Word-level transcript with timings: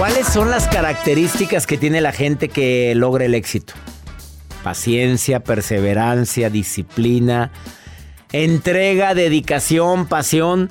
¿Cuáles 0.00 0.28
son 0.28 0.50
las 0.50 0.66
características 0.66 1.66
que 1.66 1.76
tiene 1.76 2.00
la 2.00 2.12
gente 2.12 2.48
que 2.48 2.94
logra 2.94 3.26
el 3.26 3.34
éxito? 3.34 3.74
Paciencia, 4.64 5.40
perseverancia, 5.40 6.48
disciplina, 6.48 7.52
entrega, 8.32 9.12
dedicación, 9.12 10.06
pasión 10.06 10.70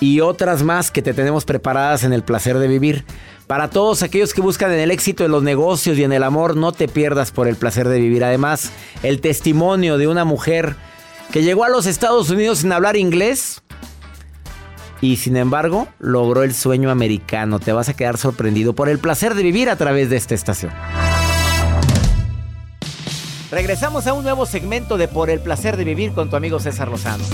y 0.00 0.20
otras 0.20 0.62
más 0.62 0.90
que 0.90 1.02
te 1.02 1.12
tenemos 1.12 1.44
preparadas 1.44 2.04
en 2.04 2.14
el 2.14 2.22
placer 2.22 2.56
de 2.56 2.68
vivir. 2.68 3.04
Para 3.46 3.68
todos 3.68 4.02
aquellos 4.02 4.32
que 4.32 4.40
buscan 4.40 4.72
el 4.72 4.90
éxito 4.90 5.26
en 5.26 5.32
los 5.32 5.42
negocios 5.42 5.98
y 5.98 6.04
en 6.04 6.14
el 6.14 6.22
amor, 6.22 6.56
no 6.56 6.72
te 6.72 6.88
pierdas 6.88 7.32
por 7.32 7.48
el 7.48 7.56
placer 7.56 7.86
de 7.86 8.00
vivir. 8.00 8.24
Además, 8.24 8.72
el 9.02 9.20
testimonio 9.20 9.98
de 9.98 10.08
una 10.08 10.24
mujer 10.24 10.74
que 11.32 11.42
llegó 11.42 11.64
a 11.64 11.68
los 11.68 11.84
Estados 11.84 12.30
Unidos 12.30 12.60
sin 12.60 12.72
hablar 12.72 12.96
inglés 12.96 13.60
y 15.00 15.16
sin 15.16 15.36
embargo 15.36 15.88
logró 15.98 16.42
el 16.42 16.54
sueño 16.54 16.90
americano. 16.90 17.58
Te 17.58 17.72
vas 17.72 17.88
a 17.88 17.94
quedar 17.94 18.18
sorprendido 18.18 18.74
por 18.74 18.88
el 18.88 18.98
placer 18.98 19.34
de 19.34 19.42
vivir 19.42 19.70
a 19.70 19.76
través 19.76 20.10
de 20.10 20.16
esta 20.16 20.34
estación. 20.34 20.72
Regresamos 23.50 24.06
a 24.06 24.12
un 24.12 24.24
nuevo 24.24 24.44
segmento 24.44 24.98
de 24.98 25.08
Por 25.08 25.30
el 25.30 25.40
placer 25.40 25.78
de 25.78 25.84
vivir 25.84 26.12
con 26.12 26.28
tu 26.28 26.36
amigo 26.36 26.60
César 26.60 26.88
Lozano. 26.88 27.24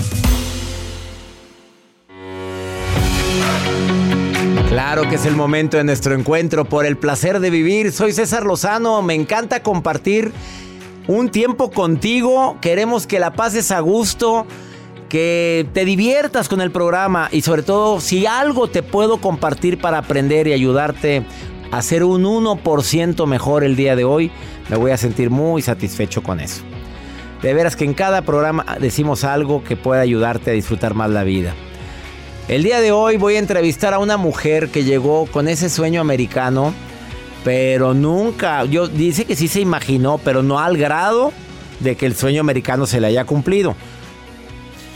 Claro 4.69 5.09
que 5.09 5.15
es 5.15 5.25
el 5.25 5.35
momento 5.35 5.77
de 5.77 5.83
nuestro 5.83 6.15
encuentro 6.15 6.65
por 6.65 6.85
el 6.85 6.97
placer 6.97 7.39
de 7.39 7.49
vivir. 7.49 7.91
Soy 7.91 8.13
César 8.13 8.45
Lozano, 8.45 9.01
me 9.01 9.13
encanta 9.13 9.61
compartir 9.61 10.31
un 11.07 11.29
tiempo 11.29 11.69
contigo. 11.71 12.57
Queremos 12.61 13.07
que 13.07 13.19
la 13.19 13.33
pases 13.33 13.71
a 13.71 13.79
gusto 13.79 14.45
que 15.09 15.67
te 15.73 15.85
diviertas 15.85 16.49
con 16.49 16.61
el 16.61 16.71
programa 16.71 17.29
y 17.31 17.41
sobre 17.41 17.63
todo 17.63 17.99
si 17.99 18.25
algo 18.25 18.67
te 18.67 18.83
puedo 18.83 19.17
compartir 19.17 19.79
para 19.79 19.99
aprender 19.99 20.47
y 20.47 20.53
ayudarte 20.53 21.23
a 21.71 21.81
ser 21.81 22.03
un 22.03 22.23
1% 22.23 23.27
mejor 23.27 23.63
el 23.63 23.75
día 23.75 23.95
de 23.95 24.03
hoy, 24.03 24.31
me 24.69 24.77
voy 24.77 24.91
a 24.91 24.97
sentir 24.97 25.29
muy 25.29 25.61
satisfecho 25.61 26.23
con 26.23 26.39
eso. 26.39 26.61
De 27.41 27.53
veras 27.53 27.75
que 27.75 27.85
en 27.85 27.93
cada 27.93 28.21
programa 28.23 28.65
decimos 28.79 29.23
algo 29.23 29.63
que 29.63 29.75
pueda 29.75 30.01
ayudarte 30.01 30.51
a 30.51 30.53
disfrutar 30.53 30.93
más 30.93 31.09
la 31.09 31.23
vida. 31.23 31.53
El 32.47 32.63
día 32.63 32.79
de 32.79 32.91
hoy 32.91 33.17
voy 33.17 33.35
a 33.35 33.39
entrevistar 33.39 33.93
a 33.93 33.99
una 33.99 34.17
mujer 34.17 34.69
que 34.69 34.83
llegó 34.83 35.25
con 35.25 35.47
ese 35.47 35.69
sueño 35.69 36.01
americano, 36.01 36.73
pero 37.43 37.93
nunca, 37.93 38.65
yo 38.65 38.87
dice 38.87 39.25
que 39.25 39.35
sí 39.35 39.47
se 39.47 39.61
imaginó, 39.61 40.19
pero 40.19 40.43
no 40.43 40.59
al 40.59 40.77
grado 40.77 41.33
de 41.79 41.95
que 41.95 42.05
el 42.05 42.15
sueño 42.15 42.41
americano 42.41 42.85
se 42.85 43.01
le 43.01 43.07
haya 43.07 43.25
cumplido. 43.25 43.75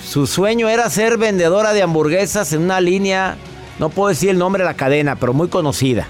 Su 0.04 0.28
sueño 0.28 0.70
era 0.70 0.90
ser 0.90 1.18
vendedora 1.18 1.74
de 1.74 1.82
hamburguesas 1.82 2.54
en 2.54 2.62
una 2.62 2.82
línea, 2.82 3.38
no 3.80 3.90
puedo 3.90 4.10
decir 4.10 4.30
el 4.30 4.38
nombre 4.38 4.64
de 4.64 4.70
la 4.70 4.76
cadena, 4.76 5.16
pero 5.16 5.34
muy 5.34 5.48
conocida. 5.48 6.08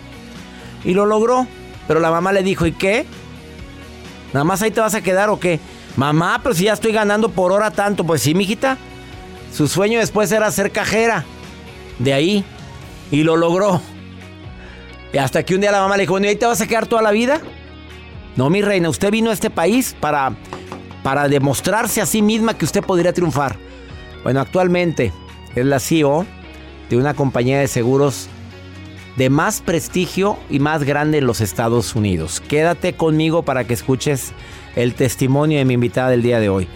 Y 0.83 0.93
lo 0.93 1.05
logró. 1.05 1.47
Pero 1.87 1.99
la 1.99 2.11
mamá 2.11 2.31
le 2.31 2.43
dijo, 2.43 2.65
¿y 2.65 2.71
qué? 2.71 3.05
¿Nada 4.33 4.43
más 4.43 4.61
ahí 4.61 4.71
te 4.71 4.79
vas 4.79 4.93
a 4.95 5.01
quedar 5.01 5.29
o 5.29 5.39
qué? 5.39 5.59
Mamá, 5.95 6.39
pero 6.43 6.53
si 6.53 6.65
ya 6.65 6.73
estoy 6.73 6.91
ganando 6.91 7.29
por 7.29 7.51
hora 7.51 7.71
tanto. 7.71 8.03
Pues 8.03 8.21
sí, 8.21 8.33
mijita. 8.33 8.77
Su 9.53 9.67
sueño 9.67 9.99
después 9.99 10.31
era 10.31 10.51
ser 10.51 10.71
cajera. 10.71 11.25
De 11.97 12.13
ahí. 12.13 12.43
Y 13.11 13.23
lo 13.23 13.37
logró. 13.37 13.81
Y 15.13 15.17
hasta 15.17 15.43
que 15.43 15.55
un 15.55 15.61
día 15.61 15.71
la 15.71 15.81
mamá 15.81 15.97
le 15.97 16.03
dijo, 16.03 16.19
¿y 16.19 16.27
ahí 16.27 16.35
te 16.35 16.45
vas 16.45 16.61
a 16.61 16.67
quedar 16.67 16.85
toda 16.85 17.01
la 17.01 17.11
vida? 17.11 17.41
No, 18.35 18.49
mi 18.49 18.61
reina, 18.61 18.89
usted 18.89 19.11
vino 19.11 19.31
a 19.31 19.33
este 19.33 19.49
país 19.49 19.95
para, 19.99 20.33
para 21.01 21.27
demostrarse 21.27 22.01
a 22.01 22.05
sí 22.05 22.21
misma 22.21 22.55
que 22.55 22.65
usted 22.65 22.83
podría 22.83 23.13
triunfar. 23.13 23.57
Bueno, 24.23 24.41
actualmente 24.41 25.13
es 25.55 25.65
la 25.65 25.79
CEO 25.79 26.25
de 26.89 26.97
una 26.97 27.13
compañía 27.13 27.59
de 27.59 27.67
seguros 27.67 28.27
de 29.17 29.29
más 29.29 29.61
prestigio 29.61 30.37
y 30.49 30.59
más 30.59 30.83
grande 30.83 31.17
en 31.17 31.27
los 31.27 31.41
Estados 31.41 31.95
Unidos. 31.95 32.41
Quédate 32.47 32.93
conmigo 32.93 33.43
para 33.43 33.65
que 33.65 33.73
escuches 33.73 34.31
el 34.75 34.93
testimonio 34.93 35.57
de 35.57 35.65
mi 35.65 35.73
invitada 35.73 36.09
del 36.09 36.21
día 36.21 36.39
de 36.39 36.49
hoy. 36.49 36.67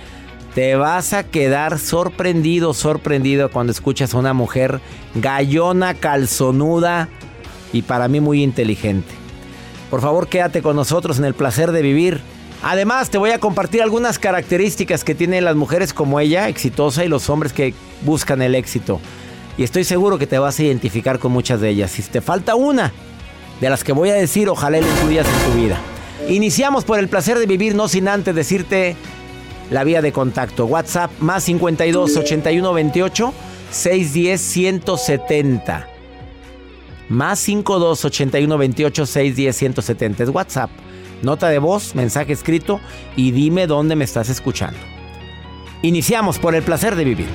Te 0.54 0.76
vas 0.76 1.14
a 1.14 1.24
quedar 1.24 1.80
sorprendido, 1.80 2.74
sorprendido 2.74 3.50
cuando 3.50 3.72
escuchas 3.72 4.14
a 4.14 4.20
una 4.20 4.34
mujer 4.34 4.82
gallona, 5.16 5.96
calzonuda 5.96 7.10
y 7.72 7.82
para 7.82 8.08
mí 8.08 8.20
muy 8.20 8.44
inteligente. 8.44 9.14
Por 9.90 10.02
favor, 10.02 10.28
quédate 10.28 10.62
con 10.62 10.76
nosotros 10.76 11.18
en 11.18 11.26
el 11.26 11.34
placer 11.34 11.72
de 11.72 11.82
vivir. 11.82 12.22
Además, 12.64 13.10
te 13.10 13.18
voy 13.18 13.32
a 13.32 13.40
compartir 13.40 13.82
algunas 13.82 14.18
características 14.18 15.04
que 15.04 15.16
tienen 15.16 15.44
las 15.44 15.58
mujeres 15.58 15.94
como 15.94 16.22
ella, 16.22 16.48
exitosa, 16.48 17.04
y 17.04 17.10
los 17.10 17.30
hombres 17.30 17.52
que 17.52 17.74
buscan 18.04 18.42
el 18.42 18.56
éxito. 18.56 19.02
Y 19.58 19.64
estoy 19.64 19.84
seguro 19.84 20.18
que 20.18 20.28
te 20.28 20.40
vas 20.40 20.58
a 20.58 20.64
identificar 20.64 21.20
con 21.20 21.34
muchas 21.34 21.60
de 21.60 21.70
ellas. 21.70 21.92
Si 21.92 22.02
te 22.04 22.22
falta 22.22 22.56
una 22.56 22.94
de 23.60 23.70
las 23.70 23.84
que 23.84 23.92
voy 23.92 24.12
a 24.12 24.14
decir, 24.14 24.48
ojalá 24.48 24.80
la 24.80 24.88
incluyas 24.88 25.28
en 25.28 25.52
tu 25.52 25.60
vida. 25.60 25.78
Iniciamos 26.30 26.86
por 26.86 27.00
el 27.00 27.10
placer 27.10 27.38
de 27.38 27.48
vivir, 27.48 27.76
no 27.76 27.90
sin 27.90 28.08
antes 28.08 28.34
decirte 28.34 28.96
la 29.70 29.84
vía 29.84 30.02
de 30.02 30.14
contacto. 30.14 30.66
WhatsApp 30.66 31.12
más 31.20 31.44
52 31.44 32.16
81 32.16 32.74
28 32.74 33.34
610 33.72 34.42
170. 34.42 35.88
Más 37.10 37.40
52 37.40 38.06
81 38.06 38.58
28 38.58 39.06
610 39.06 39.56
170. 39.58 40.24
Es 40.24 40.30
WhatsApp. 40.30 40.70
Nota 41.24 41.48
de 41.48 41.58
voz, 41.58 41.96
mensaje 41.96 42.34
escrito 42.34 42.82
y 43.16 43.32
dime 43.32 43.66
dónde 43.66 43.96
me 43.96 44.04
estás 44.04 44.28
escuchando. 44.28 44.78
Iniciamos 45.82 46.38
por 46.38 46.54
el 46.54 46.64
placer 46.64 46.96
de 46.96 47.06
vivir. 47.06 47.28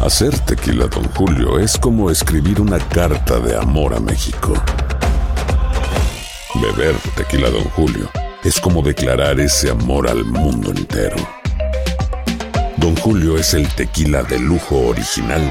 Hacer 0.00 0.38
tequila, 0.40 0.86
Don 0.88 1.04
Julio, 1.14 1.58
es 1.58 1.78
como 1.78 2.10
escribir 2.10 2.60
una 2.60 2.78
carta 2.78 3.40
de 3.40 3.56
amor 3.56 3.94
a 3.94 4.00
México. 4.00 4.52
Beber 6.56 6.94
tequila, 7.16 7.48
Don 7.48 7.64
Julio, 7.70 8.10
es 8.42 8.60
como 8.60 8.82
declarar 8.82 9.40
ese 9.40 9.70
amor 9.70 10.06
al 10.06 10.22
mundo 10.26 10.70
entero. 10.70 11.16
Don 12.76 12.94
Julio 12.96 13.38
es 13.38 13.54
el 13.54 13.66
tequila 13.68 14.22
de 14.22 14.38
lujo 14.38 14.88
original, 14.88 15.50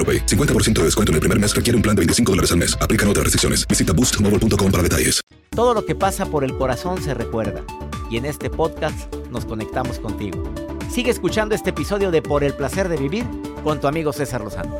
AroPay. 0.01 0.25
50% 0.25 0.79
de 0.79 0.83
descuento 0.85 1.11
en 1.11 1.15
el 1.15 1.19
primer 1.19 1.39
mes 1.39 1.55
requiere 1.55 1.75
un 1.75 1.83
plan 1.83 1.95
de 1.95 1.99
25 1.99 2.31
dólares 2.31 2.51
al 2.51 2.57
mes. 2.57 2.75
Aplican 2.81 3.07
otras 3.07 3.25
restricciones. 3.25 3.67
Visita 3.67 3.93
boostmobile.com 3.93 4.71
para 4.71 4.81
detalles. 4.81 5.21
Todo 5.51 5.73
lo 5.73 5.85
que 5.85 5.95
pasa 5.95 6.25
por 6.25 6.45
el 6.45 6.57
corazón 6.57 7.03
se 7.03 7.13
recuerda. 7.13 7.63
Y 8.09 8.17
en 8.17 8.25
este 8.25 8.49
podcast 8.49 9.13
nos 9.29 9.45
conectamos 9.45 9.99
contigo. 9.99 10.43
Sigue 10.89 11.11
escuchando 11.11 11.55
este 11.55 11.69
episodio 11.71 12.09
de 12.09 12.21
Por 12.21 12.43
el 12.43 12.53
placer 12.53 12.89
de 12.89 12.97
vivir 12.97 13.25
con 13.63 13.79
tu 13.79 13.87
amigo 13.87 14.11
César 14.13 14.41
Lozano. 14.41 14.75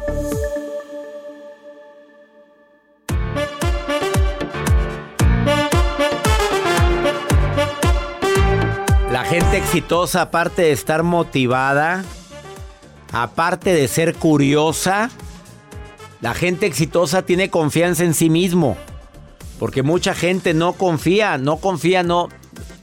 La 9.12 9.26
gente 9.26 9.58
exitosa, 9.58 10.24
aparte 10.24 10.64
de 10.64 10.72
estar 10.72 11.04
motivada, 11.04 12.04
aparte 13.12 13.74
de 13.74 13.88
ser 13.88 14.16
curiosa, 14.16 15.10
la 16.22 16.34
gente 16.34 16.66
exitosa 16.66 17.24
tiene 17.24 17.50
confianza 17.50 18.04
en 18.04 18.14
sí 18.14 18.30
mismo. 18.30 18.78
Porque 19.60 19.84
mucha 19.84 20.16
gente 20.16 20.54
no 20.54 20.74
confía, 20.74 21.38
no 21.38 21.58
confía, 21.58 22.04
no. 22.04 22.30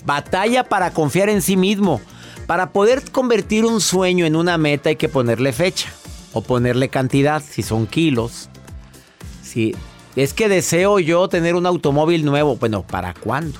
Batalla 0.04 0.64
para 0.64 0.92
confiar 0.92 1.28
en 1.28 1.42
sí 1.42 1.56
mismo. 1.56 2.00
Para 2.46 2.70
poder 2.72 3.10
convertir 3.10 3.64
un 3.64 3.80
sueño 3.80 4.26
en 4.26 4.36
una 4.36 4.58
meta 4.58 4.90
hay 4.90 4.96
que 4.96 5.08
ponerle 5.08 5.52
fecha 5.52 5.90
o 6.32 6.40
ponerle 6.40 6.88
cantidad, 6.88 7.42
si 7.42 7.62
son 7.62 7.86
kilos. 7.86 8.48
Si 9.42 9.74
es 10.16 10.32
que 10.34 10.48
deseo 10.48 10.98
yo 10.98 11.28
tener 11.28 11.54
un 11.54 11.66
automóvil 11.66 12.24
nuevo, 12.24 12.56
bueno, 12.56 12.82
¿para 12.82 13.12
cuándo? 13.14 13.58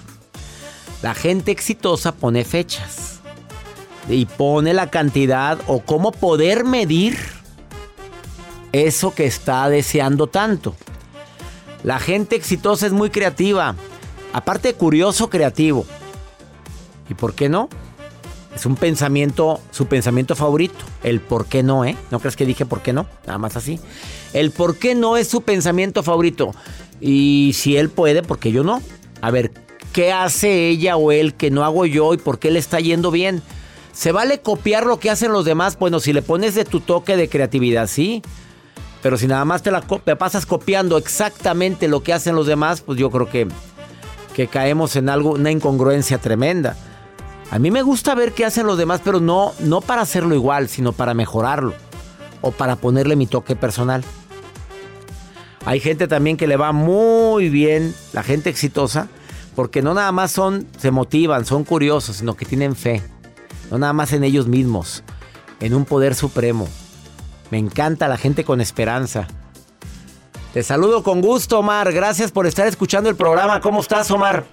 La 1.03 1.15
gente 1.15 1.51
exitosa 1.51 2.13
pone 2.13 2.45
fechas 2.45 3.18
y 4.09 4.27
pone 4.27 4.73
la 4.73 4.91
cantidad 4.91 5.59
o 5.67 5.81
cómo 5.81 6.13
poder 6.13 6.65
medir 6.65 7.19
eso 8.73 9.15
que 9.15 9.27
está 9.27 9.69
deseando 9.69 10.27
tanto. 10.27 10.75
La 11.83 11.99
gente 12.01 12.37
exitosa 12.37 12.87
es 12.87 12.93
muy 12.93 13.11
creativa, 13.11 13.75
aparte 14.33 14.75
curioso, 14.75 15.31
creativo. 15.31 15.87
¿Y 17.09 17.15
por 17.15 17.35
qué 17.35 17.49
no? 17.49 17.69
Es 18.55 18.67
un 18.67 18.75
pensamiento, 18.75 19.61
su 19.71 19.87
pensamiento 19.87 20.35
favorito. 20.35 20.85
El 21.05 21.21
por 21.21 21.47
qué 21.47 21.63
no, 21.63 21.85
¿eh? 21.85 21.97
¿No 22.11 22.19
crees 22.19 22.35
que 22.35 22.45
dije 22.45 22.67
por 22.67 22.83
qué 22.83 22.93
no? 22.93 23.07
Nada 23.27 23.39
más 23.39 23.57
así. 23.57 23.79
El 24.33 24.51
por 24.51 24.77
qué 24.77 24.95
no 24.95 25.17
es 25.17 25.29
su 25.29 25.43
pensamiento 25.43 26.03
favorito. 26.03 26.53
Y 27.01 27.53
si 27.55 27.77
él 27.77 27.89
puede, 27.89 28.23
¿por 28.23 28.41
qué 28.41 28.51
yo 28.51 28.65
no? 28.65 28.83
A 29.21 29.31
ver, 29.31 29.53
¿qué 29.93 30.13
hace 30.13 30.69
ella 30.69 30.97
o 30.97 31.13
él 31.13 31.35
que 31.35 31.51
no 31.51 31.65
hago 31.65 31.87
yo 31.87 32.15
y 32.15 32.17
por 32.17 32.41
qué 32.41 32.51
le 32.51 32.59
está 32.59 32.81
yendo 32.81 33.13
bien? 33.13 33.43
¿Se 33.99 34.13
vale 34.13 34.41
copiar 34.41 34.87
lo 34.87 35.01
que 35.01 35.11
hacen 35.11 35.33
los 35.33 35.45
demás? 35.45 35.77
Bueno, 35.77 35.99
si 35.99 36.13
le 36.13 36.23
pones 36.23 36.55
de 36.55 36.65
tu 36.65 36.79
toque 36.79 37.17
de 37.17 37.29
creatividad, 37.29 37.89
sí. 37.89 38.23
Pero 39.03 39.19
si 39.19 39.27
nada 39.27 39.45
más 39.45 39.65
te 39.65 39.73
la 39.73 39.81
pasas 39.81 40.47
copiando 40.47 40.99
exactamente 40.99 41.89
lo 41.89 42.05
que 42.05 42.13
hacen 42.13 42.37
los 42.37 42.47
demás, 42.47 42.81
pues 42.81 42.97
yo 42.97 43.11
creo 43.11 43.29
que, 43.29 43.49
que 44.37 44.47
caemos 44.47 44.95
en 44.95 45.09
algo, 45.09 45.33
una 45.33 45.51
incongruencia 45.51 46.19
tremenda. 46.19 46.77
A 47.51 47.59
mí 47.59 47.73
me 47.73 47.83
gusta 47.83 48.15
ver 48.15 48.35
qué 48.35 48.45
hacen 48.45 48.69
los 48.69 48.79
demás, 48.79 49.01
pero 49.03 49.19
no, 49.19 49.53
no 49.59 49.81
para 49.81 50.03
hacerlo 50.03 50.37
igual, 50.37 50.69
sino 50.69 50.93
para 50.93 51.13
mejorarlo. 51.13 51.75
O 52.41 52.53
para 52.53 52.77
ponerle 52.77 53.17
mi 53.17 53.27
toque 53.27 53.57
personal. 53.57 54.05
Hay 55.65 55.81
gente 55.81 56.07
también 56.07 56.37
que 56.37 56.47
le 56.47 56.57
va 56.57 56.71
muy 56.71 57.49
bien, 57.49 57.93
la 58.13 58.23
gente 58.23 58.49
exitosa, 58.49 59.09
porque 59.57 59.83
no 59.83 59.93
nada 59.93 60.13
más 60.13 60.31
son, 60.31 60.69
se 60.79 60.93
motivan, 60.93 61.45
son 61.45 61.65
curiosos, 61.65 62.19
sino 62.19 62.37
que 62.37 62.47
tienen 62.47 62.77
fe. 62.77 63.03
No 63.71 63.79
nada 63.79 63.93
más 63.93 64.13
en 64.13 64.25
ellos 64.25 64.47
mismos, 64.47 65.03
en 65.61 65.75
un 65.75 65.85
poder 65.85 66.15
supremo. 66.15 66.69
Me 67.51 67.59
encanta 67.59 68.09
la 68.09 68.17
gente 68.17 68.45
con 68.45 68.61
esperanza. 68.61 69.27
Te 70.53 70.63
saludo 70.63 71.03
con 71.03 71.21
gusto, 71.21 71.59
Omar. 71.59 71.93
Gracias 71.93 72.33
por 72.33 72.47
estar 72.47 72.67
escuchando 72.67 73.11
el 73.11 73.17
programa. 73.17 73.61
¿Cómo 73.61 73.81
estás, 73.81 74.11
Omar? 74.11 74.45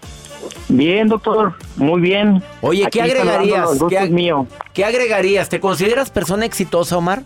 Bien, 0.67 1.07
doctor. 1.07 1.53
Muy 1.77 2.01
bien. 2.01 2.43
Oye, 2.61 2.87
¿qué 2.91 3.01
Aquí 3.01 3.11
agregarías? 3.11 3.69
¿Qué, 3.89 4.09
mío. 4.09 4.47
qué 4.73 4.85
agregarías? 4.85 5.49
¿Te 5.49 5.59
consideras 5.59 6.09
persona 6.09 6.45
exitosa, 6.45 6.97
Omar? 6.97 7.23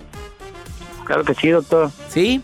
Claro 1.05 1.23
que 1.23 1.33
sí, 1.33 1.49
doctor. 1.49 1.89
¿Sí? 2.09 2.41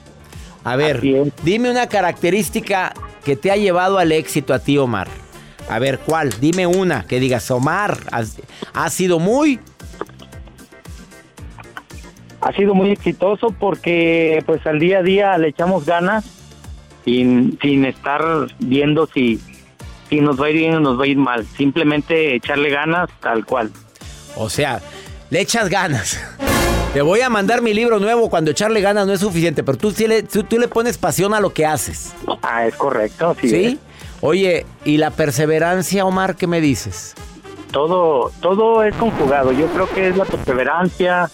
A 0.63 0.75
ver, 0.75 1.01
dime 1.43 1.69
una 1.69 1.87
característica 1.87 2.93
que 3.23 3.35
te 3.35 3.51
ha 3.51 3.55
llevado 3.55 3.99
al 3.99 4.11
éxito 4.11 4.53
a 4.53 4.59
ti, 4.59 4.77
Omar. 4.79 5.07
A 5.69 5.79
ver, 5.79 5.99
¿cuál? 5.99 6.33
Dime 6.39 6.67
una 6.67 7.05
que 7.05 7.19
digas, 7.19 7.49
Omar, 7.51 7.97
has, 8.11 8.37
has 8.73 8.93
sido 8.93 9.19
muy... 9.19 9.59
Ha 12.41 12.51
sido 12.53 12.75
muy 12.75 12.91
exitoso 12.91 13.47
porque 13.59 14.43
pues 14.45 14.65
al 14.67 14.79
día 14.79 14.99
a 14.99 15.01
día 15.01 15.37
le 15.39 15.47
echamos 15.47 15.83
ganas 15.85 16.25
sin, 17.03 17.57
sin 17.59 17.85
estar 17.85 18.21
viendo 18.59 19.07
si, 19.07 19.39
si 20.09 20.21
nos 20.21 20.39
va 20.39 20.45
a 20.45 20.49
ir 20.51 20.57
bien 20.57 20.75
o 20.75 20.79
nos 20.79 20.99
va 20.99 21.05
a 21.05 21.07
ir 21.07 21.17
mal. 21.17 21.45
Simplemente 21.57 22.35
echarle 22.35 22.69
ganas 22.69 23.09
tal 23.19 23.45
cual. 23.45 23.71
O 24.35 24.49
sea, 24.49 24.79
le 25.31 25.41
echas 25.41 25.69
ganas. 25.69 26.19
Te 26.93 27.01
voy 27.01 27.21
a 27.21 27.29
mandar 27.29 27.61
mi 27.61 27.73
libro 27.73 27.99
nuevo 27.99 28.29
cuando 28.29 28.51
echarle 28.51 28.79
ganas 28.79 29.05
no 29.05 29.13
es 29.13 29.19
suficiente, 29.19 29.63
pero 29.63 29.77
tú, 29.77 29.91
sí 29.91 30.07
le, 30.07 30.23
tú, 30.23 30.43
tú 30.43 30.59
le 30.59 30.67
pones 30.67 30.97
pasión 30.97 31.33
a 31.33 31.39
lo 31.39 31.51
que 31.51 31.65
haces. 31.65 32.13
Ah, 32.41 32.65
es 32.65 32.75
correcto. 32.75 33.35
Sí. 33.41 33.49
¿Sí? 33.49 33.79
Oye, 34.25 34.65
¿y 34.83 34.97
la 34.97 35.11
perseverancia, 35.11 36.03
Omar, 36.03 36.35
qué 36.35 36.47
me 36.47 36.59
dices? 36.59 37.13
Todo, 37.71 38.31
todo 38.41 38.81
es 38.81 38.95
conjugado. 38.95 39.51
Yo 39.51 39.67
creo 39.67 39.87
que 39.87 40.07
es 40.07 40.17
la 40.17 40.25
perseverancia, 40.25 41.29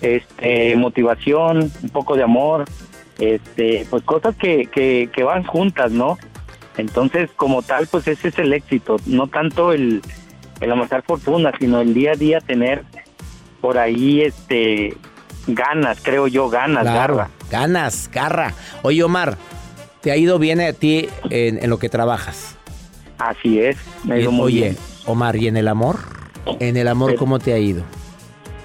este, 0.00 0.76
motivación, 0.76 1.72
un 1.82 1.88
poco 1.88 2.14
de 2.14 2.22
amor, 2.22 2.64
este, 3.18 3.88
pues 3.90 4.04
cosas 4.04 4.36
que, 4.36 4.66
que, 4.66 5.10
que 5.12 5.24
van 5.24 5.42
juntas, 5.42 5.90
¿no? 5.90 6.16
Entonces, 6.76 7.28
como 7.34 7.62
tal, 7.62 7.88
pues 7.88 8.06
ese 8.06 8.28
es 8.28 8.38
el 8.38 8.52
éxito, 8.52 8.98
no 9.06 9.26
tanto 9.26 9.72
el, 9.72 10.00
el 10.60 10.70
amasar 10.70 11.02
fortuna, 11.02 11.50
sino 11.58 11.80
el 11.80 11.92
día 11.92 12.12
a 12.12 12.16
día 12.16 12.40
tener 12.40 12.84
por 13.60 13.78
ahí, 13.78 14.20
este, 14.20 14.96
ganas, 15.48 15.98
creo 16.00 16.28
yo, 16.28 16.48
ganas, 16.48 16.84
garra. 16.84 17.30
ganas, 17.50 18.08
garra. 18.12 18.54
Oye, 18.82 19.02
Omar, 19.02 19.36
¿te 20.00 20.10
ha 20.12 20.16
ido 20.16 20.38
bien 20.38 20.60
a 20.60 20.72
ti 20.72 21.08
en, 21.30 21.62
en 21.62 21.70
lo 21.70 21.78
que 21.78 21.88
trabajas? 21.88 22.56
Así 23.18 23.58
es, 23.60 23.76
me 24.04 24.14
ha 24.14 24.18
ido 24.20 24.30
muy 24.32 24.44
Oye, 24.46 24.60
bien. 24.60 24.76
Omar, 25.06 25.36
¿y 25.36 25.48
en 25.48 25.56
el 25.56 25.68
amor? 25.68 25.98
¿En 26.60 26.76
el 26.76 26.88
amor 26.88 27.16
cómo 27.16 27.38
te 27.38 27.52
ha 27.52 27.58
ido? 27.58 27.82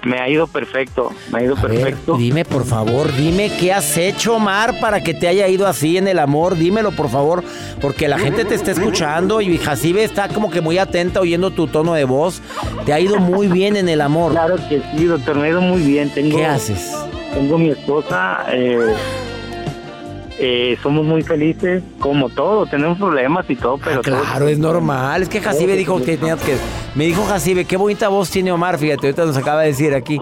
Me 0.04 0.18
ha 0.18 0.28
ido 0.28 0.46
perfecto, 0.46 1.12
me 1.32 1.38
ha 1.38 1.42
ido 1.44 1.56
A 1.56 1.62
ver, 1.62 1.80
perfecto. 1.80 2.16
dime 2.18 2.44
por 2.44 2.66
favor, 2.66 3.10
dime 3.16 3.50
qué 3.58 3.72
has 3.72 3.96
hecho, 3.96 4.36
Omar, 4.36 4.78
para 4.78 5.02
que 5.02 5.14
te 5.14 5.28
haya 5.28 5.48
ido 5.48 5.66
así 5.66 5.96
en 5.96 6.06
el 6.08 6.18
amor. 6.18 6.56
Dímelo 6.56 6.92
por 6.92 7.08
favor, 7.08 7.42
porque 7.80 8.06
la 8.06 8.18
gente 8.18 8.44
te 8.44 8.54
está 8.54 8.72
escuchando 8.72 9.40
y 9.40 9.56
Jacibe 9.56 10.04
está 10.04 10.28
como 10.28 10.50
que 10.50 10.60
muy 10.60 10.76
atenta 10.76 11.20
oyendo 11.20 11.50
tu 11.52 11.68
tono 11.68 11.94
de 11.94 12.04
voz. 12.04 12.42
Te 12.84 12.92
ha 12.92 13.00
ido 13.00 13.18
muy 13.18 13.48
bien 13.48 13.76
en 13.76 13.88
el 13.88 14.02
amor. 14.02 14.32
Claro 14.32 14.56
que 14.68 14.82
sí, 14.94 15.06
doctor, 15.06 15.36
me 15.36 15.46
ha 15.46 15.48
ido 15.48 15.62
muy 15.62 15.80
bien. 15.80 16.10
Tengo, 16.10 16.36
¿Qué 16.36 16.44
haces? 16.44 16.92
Tengo 17.32 17.56
mi 17.56 17.70
esposa, 17.70 18.44
eh, 18.52 18.94
eh, 20.38 20.76
somos 20.82 21.04
muy 21.04 21.22
felices, 21.22 21.82
como 22.00 22.28
todo, 22.28 22.66
tenemos 22.66 22.98
problemas 22.98 23.44
y 23.48 23.56
todo, 23.56 23.78
pero 23.78 24.02
todo- 24.02 24.20
Claro, 24.20 24.48
es 24.48 24.58
normal. 24.58 25.22
Es 25.22 25.28
que 25.28 25.40
Jacibe 25.40 25.76
dijo 25.76 26.02
que 26.02 26.16
tenías 26.16 26.40
que. 26.40 26.56
Me 26.94 27.04
dijo 27.04 27.24
Jacibe, 27.24 27.64
qué 27.64 27.76
bonita 27.76 28.08
voz 28.08 28.30
tiene 28.30 28.50
Omar. 28.52 28.78
Fíjate, 28.78 29.06
ahorita 29.06 29.24
nos 29.26 29.36
acaba 29.36 29.62
de 29.62 29.68
decir 29.68 29.94
aquí. 29.94 30.20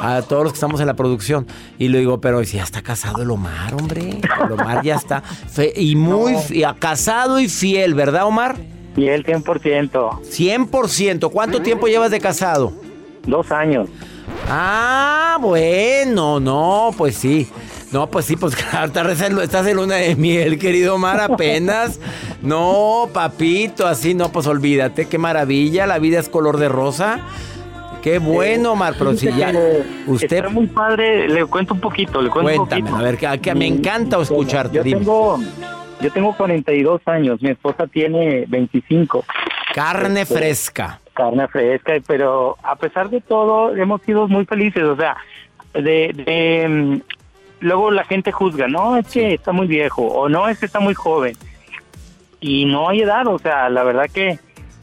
a 0.00 0.22
todos 0.22 0.44
los 0.44 0.52
que 0.52 0.58
estamos 0.58 0.80
en 0.80 0.86
la 0.86 0.94
producción. 0.94 1.44
Y 1.76 1.88
le 1.88 1.98
digo, 1.98 2.20
pero 2.20 2.44
si 2.44 2.56
ya 2.58 2.62
está 2.62 2.82
casado 2.82 3.20
el 3.22 3.30
Omar, 3.32 3.74
hombre. 3.74 4.20
El 4.46 4.52
Omar 4.52 4.80
ya 4.84 4.94
está. 4.94 5.22
fe- 5.22 5.72
y 5.74 5.96
muy 5.96 6.36
y 6.50 6.62
casado 6.78 7.40
y 7.40 7.48
fiel, 7.48 7.94
¿verdad, 7.94 8.24
Omar? 8.26 8.54
Él 8.96 9.24
100%, 9.24 10.20
100%. 10.22 11.30
¿Cuánto 11.32 11.62
tiempo 11.62 11.88
llevas 11.88 12.12
de 12.12 12.20
casado? 12.20 12.72
dos 13.26 13.50
años. 13.50 13.88
Ah, 14.48 15.36
bueno, 15.40 16.38
no, 16.40 16.90
pues 16.96 17.16
sí. 17.16 17.48
No, 17.92 18.06
pues 18.08 18.26
sí, 18.26 18.36
pues 18.36 18.54
claro, 18.70 19.08
estás 19.40 19.66
en, 19.66 19.76
luna 19.76 19.96
de 19.96 20.14
miel, 20.16 20.58
querido 20.58 20.94
Omar, 20.96 21.20
apenas. 21.20 22.00
No, 22.40 23.08
papito, 23.12 23.84
así 23.88 24.14
no, 24.14 24.30
pues 24.30 24.46
olvídate, 24.46 25.08
qué 25.08 25.18
maravilla, 25.18 25.88
la 25.88 25.98
vida 25.98 26.20
es 26.20 26.28
color 26.28 26.56
de 26.58 26.68
rosa. 26.68 27.18
Qué 28.00 28.20
bueno, 28.20 28.72
Omar, 28.72 28.94
pero 28.96 29.14
si 29.14 29.26
ya 29.32 29.52
usted 30.06 30.36
Está 30.36 30.48
muy 30.50 30.68
padre, 30.68 31.28
le 31.28 31.44
cuento 31.46 31.74
un 31.74 31.80
poquito, 31.80 32.22
le 32.22 32.30
cuento 32.30 32.64
Cuéntame, 32.64 32.82
un 32.82 32.86
poquito. 32.90 32.96
a 32.96 33.02
ver, 33.02 33.16
que- 33.18 33.40
que 33.40 33.54
me 33.56 33.66
encanta 33.66 34.20
escucharte, 34.22 34.76
Yo 34.76 34.84
dime. 34.84 35.00
tengo, 35.00 35.40
yo 36.00 36.12
tengo 36.12 36.36
42 36.36 37.00
años, 37.06 37.42
mi 37.42 37.50
esposa 37.50 37.88
tiene 37.88 38.44
25. 38.46 39.24
carne 39.74 40.20
Este, 40.22 40.34
fresca. 40.36 41.00
carne 41.14 41.48
fresca, 41.48 41.94
pero 42.06 42.56
a 42.62 42.76
pesar 42.76 43.10
de 43.10 43.20
todo 43.20 43.74
hemos 43.74 44.00
sido 44.02 44.28
muy 44.28 44.44
felices, 44.46 44.84
o 44.84 44.96
sea, 44.96 45.16
de, 45.74 46.12
de, 46.14 47.02
luego 47.60 47.90
la 47.90 48.04
gente 48.04 48.32
juzga, 48.32 48.68
no, 48.68 48.96
es 48.96 49.06
que 49.08 49.34
está 49.34 49.52
muy 49.52 49.66
viejo 49.66 50.02
o 50.02 50.28
no, 50.28 50.48
es 50.48 50.58
que 50.58 50.66
está 50.66 50.80
muy 50.80 50.94
joven. 50.94 51.36
Y 52.40 52.66
no 52.66 52.88
hay 52.88 53.02
edad, 53.02 53.26
o 53.26 53.38
sea, 53.38 53.68
la 53.68 53.82
verdad 53.82 54.06
que 54.12 54.38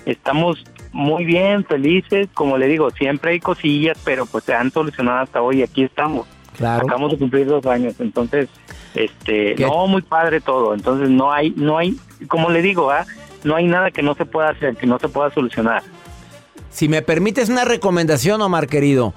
estamos 0.05 0.63
muy 0.91 1.25
bien, 1.25 1.65
felices, 1.65 2.27
como 2.33 2.57
le 2.57 2.67
digo, 2.67 2.89
siempre 2.91 3.31
hay 3.31 3.39
cosillas, 3.39 3.97
pero 4.03 4.25
pues 4.25 4.43
se 4.43 4.53
han 4.53 4.71
solucionado 4.71 5.19
hasta 5.19 5.41
hoy, 5.41 5.61
aquí 5.61 5.83
estamos. 5.83 6.27
Claro. 6.57 6.83
Acabamos 6.85 7.11
de 7.11 7.17
cumplir 7.17 7.47
dos 7.47 7.65
años, 7.65 7.95
entonces, 7.99 8.49
este, 8.93 9.55
¿Qué? 9.55 9.65
no, 9.65 9.87
muy 9.87 10.01
padre 10.01 10.39
todo, 10.39 10.73
entonces 10.73 11.09
no 11.09 11.31
hay, 11.31 11.51
no 11.57 11.77
hay, 11.77 11.97
como 12.27 12.49
le 12.49 12.61
digo, 12.61 12.91
¿ah? 12.91 13.05
no 13.43 13.55
hay 13.55 13.65
nada 13.65 13.91
que 13.91 14.01
no 14.01 14.15
se 14.15 14.25
pueda 14.25 14.49
hacer, 14.49 14.75
que 14.75 14.87
no 14.87 14.99
se 14.99 15.09
pueda 15.09 15.29
solucionar. 15.31 15.83
Si 16.69 16.89
me 16.89 17.01
permites 17.01 17.47
una 17.49 17.63
recomendación, 17.63 18.41
Omar, 18.41 18.67
querido, 18.67 19.13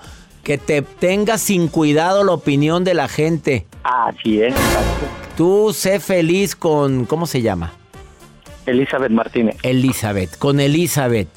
que 0.49 0.57
te 0.57 0.81
tengas 0.81 1.43
sin 1.43 1.69
cuidado 1.69 2.25
la 2.25 2.33
opinión 2.33 2.83
de 2.83 2.95
la 2.95 3.07
gente. 3.07 3.67
Así 3.83 4.41
es. 4.41 4.55
Tú 5.37 5.75
sé 5.75 6.01
feliz 6.01 6.57
con, 6.57 7.05
¿cómo 7.05 7.27
se 7.27 7.43
llama? 7.43 7.75
Elizabeth 8.65 9.11
Martínez, 9.11 9.57
Elizabeth, 9.63 10.39
con 10.39 10.59
Elizabeth. 10.59 11.29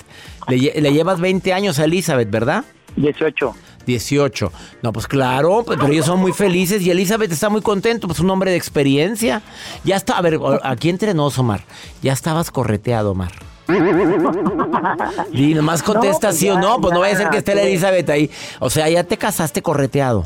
Le 0.47 0.93
llevas 0.93 1.19
20 1.19 1.51
años 1.51 1.77
a 1.79 1.83
Elizabeth, 1.83 2.31
¿verdad? 2.31 2.63
18. 2.95 3.53
18. 3.85 4.53
No, 4.81 4.93
pues 4.93 5.07
claro, 5.07 5.63
pues, 5.65 5.77
pero 5.77 5.91
ellos 5.91 6.05
son 6.05 6.21
muy 6.21 6.31
felices 6.31 6.81
y 6.81 6.89
Elizabeth 6.89 7.33
está 7.33 7.49
muy 7.49 7.61
contento, 7.61 8.07
pues 8.07 8.21
un 8.21 8.29
hombre 8.29 8.51
de 8.51 8.57
experiencia. 8.57 9.41
Ya 9.83 9.97
está, 9.97 10.17
a 10.17 10.21
ver, 10.21 10.39
aquí 10.63 10.87
entre 10.87 11.13
nos, 11.13 11.37
Omar. 11.37 11.65
Ya 12.01 12.13
estabas 12.13 12.49
correteado, 12.49 13.11
Omar. 13.11 13.33
Y 15.31 15.53
nomás 15.53 15.83
contesta 15.83 16.27
pues 16.29 16.39
sí 16.39 16.49
o 16.49 16.55
ya, 16.55 16.59
no, 16.61 16.79
pues 16.81 16.93
no 16.93 16.99
ya, 16.99 17.01
vaya 17.01 17.15
a 17.15 17.17
ser 17.17 17.29
que 17.29 17.37
esté 17.37 17.55
la 17.55 17.61
sí. 17.61 17.67
Elizabeth 17.67 18.09
ahí. 18.09 18.29
O 18.59 18.69
sea, 18.69 18.89
ya 18.89 19.03
te 19.03 19.17
casaste 19.17 19.61
correteado. 19.61 20.23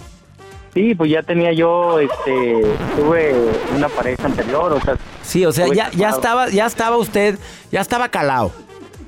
Sí, 0.74 0.94
pues 0.94 1.10
ya 1.10 1.24
tenía 1.24 1.54
yo, 1.54 2.00
este, 2.00 2.62
tuve 2.98 3.34
una 3.76 3.88
pareja 3.88 4.26
anterior, 4.26 4.74
o 4.74 4.82
sea, 4.82 4.98
Sí, 5.24 5.46
o 5.46 5.52
sea, 5.54 5.68
ya, 5.74 5.90
ya 5.92 6.10
estaba, 6.10 6.50
ya 6.50 6.66
estaba 6.66 6.98
usted, 6.98 7.40
ya 7.72 7.80
estaba 7.82 8.10
calado. 8.10 8.52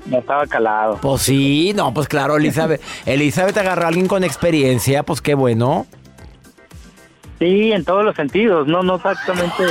ya 0.06 0.18
estaba 0.18 0.46
calado. 0.46 0.98
Pues 1.02 1.22
sí, 1.22 1.72
no, 1.76 1.92
pues 1.92 2.08
claro, 2.08 2.36
Elizabeth. 2.38 2.80
Elizabeth 3.06 3.56
agarró 3.58 3.84
a 3.84 3.88
alguien 3.88 4.08
con 4.08 4.24
experiencia, 4.24 5.02
pues 5.02 5.20
qué 5.20 5.34
bueno. 5.34 5.86
Sí, 7.38 7.70
en 7.72 7.84
todos 7.84 8.02
los 8.04 8.16
sentidos, 8.16 8.66
no, 8.66 8.82
no 8.82 8.96
exactamente. 8.96 9.64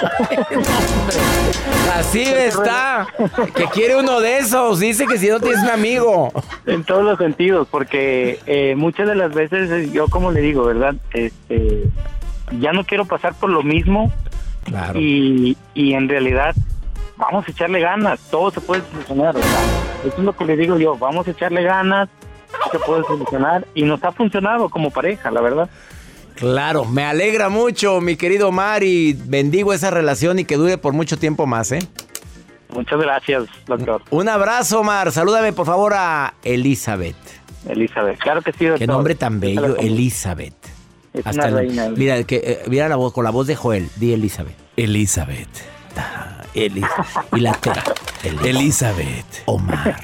Así 1.94 2.22
está. 2.22 3.06
Que 3.54 3.64
quiere 3.66 3.96
uno 3.96 4.20
de 4.20 4.38
esos. 4.38 4.80
Dice 4.80 5.06
que 5.06 5.18
si 5.18 5.28
no 5.28 5.40
tienes 5.40 5.62
un 5.62 5.70
amigo. 5.70 6.32
En 6.66 6.84
todos 6.84 7.04
los 7.04 7.18
sentidos, 7.18 7.68
porque 7.70 8.38
eh, 8.46 8.74
muchas 8.76 9.08
de 9.08 9.14
las 9.14 9.34
veces 9.34 9.70
eh, 9.70 9.90
yo 9.92 10.08
como 10.08 10.30
le 10.32 10.40
digo, 10.40 10.64
¿verdad? 10.64 10.94
Este, 11.12 11.84
ya 12.58 12.72
no 12.72 12.84
quiero 12.84 13.04
pasar 13.04 13.34
por 13.34 13.50
lo 13.50 13.62
mismo 13.62 14.12
Claro. 14.64 15.00
y, 15.00 15.56
y 15.74 15.94
en 15.94 16.08
realidad 16.08 16.54
vamos 17.16 17.46
a 17.48 17.50
echarle 17.50 17.80
ganas, 17.80 18.20
todo 18.30 18.50
se 18.50 18.60
puede 18.60 18.82
solucionar, 18.90 19.34
sea, 19.34 19.42
eso 20.04 20.16
es 20.18 20.24
lo 20.24 20.34
que 20.34 20.44
le 20.44 20.56
digo 20.56 20.76
yo, 20.78 20.96
vamos 20.96 21.26
a 21.26 21.30
echarle 21.30 21.62
ganas, 21.62 22.08
se 22.70 22.78
puede 22.78 23.02
solucionar 23.04 23.66
y 23.74 23.82
nos 23.84 24.02
ha 24.04 24.12
funcionado 24.12 24.68
como 24.68 24.90
pareja, 24.90 25.30
la 25.30 25.40
verdad. 25.40 25.68
Claro, 26.40 26.84
me 26.86 27.04
alegra 27.04 27.48
mucho, 27.50 28.00
mi 28.00 28.16
querido 28.16 28.48
Omar, 28.48 28.82
y 28.82 29.12
bendigo 29.12 29.72
esa 29.74 29.90
relación 29.90 30.38
y 30.38 30.44
que 30.44 30.56
dure 30.56 30.78
por 30.78 30.92
mucho 30.94 31.18
tiempo 31.18 31.46
más, 31.46 31.70
¿eh? 31.70 31.80
Muchas 32.70 32.98
gracias, 33.00 33.44
doctor 33.66 34.02
Un 34.10 34.28
abrazo, 34.28 34.80
Omar. 34.80 35.12
Salúdame, 35.12 35.52
por 35.52 35.66
favor, 35.66 35.92
a 35.94 36.34
Elizabeth. 36.42 37.16
Elizabeth. 37.68 38.18
Claro 38.20 38.40
que 38.42 38.52
sí, 38.52 38.64
doctor. 38.64 38.78
Qué 38.78 38.86
nombre 38.86 39.14
tan 39.16 39.38
bello, 39.38 39.76
Elizabeth. 39.76 40.54
Elizabeth. 40.54 40.54
Es 41.12 41.26
Hasta 41.26 41.48
una 41.48 41.48
el- 41.48 41.54
reina. 41.68 41.88
mira, 41.90 42.22
que, 42.24 42.36
eh, 42.36 42.62
mira 42.68 42.88
la 42.88 42.96
voz, 42.96 43.12
con 43.12 43.24
la 43.24 43.30
voz 43.30 43.46
de 43.46 43.56
Joel. 43.56 43.90
Di 43.96 44.12
Elizabeth. 44.14 44.54
Elizabeth. 44.76 45.48
Ah, 45.96 46.42
Eli- 46.54 46.84
y 47.36 47.40
la 47.40 47.52
T. 47.60 47.70
Elizabeth. 48.48 49.42
Omar. 49.46 49.98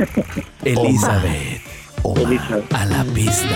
Elizabeth. 0.64 1.62
Omar. 2.08 2.40
A 2.74 2.84
la 2.86 3.04
pista. 3.04 3.48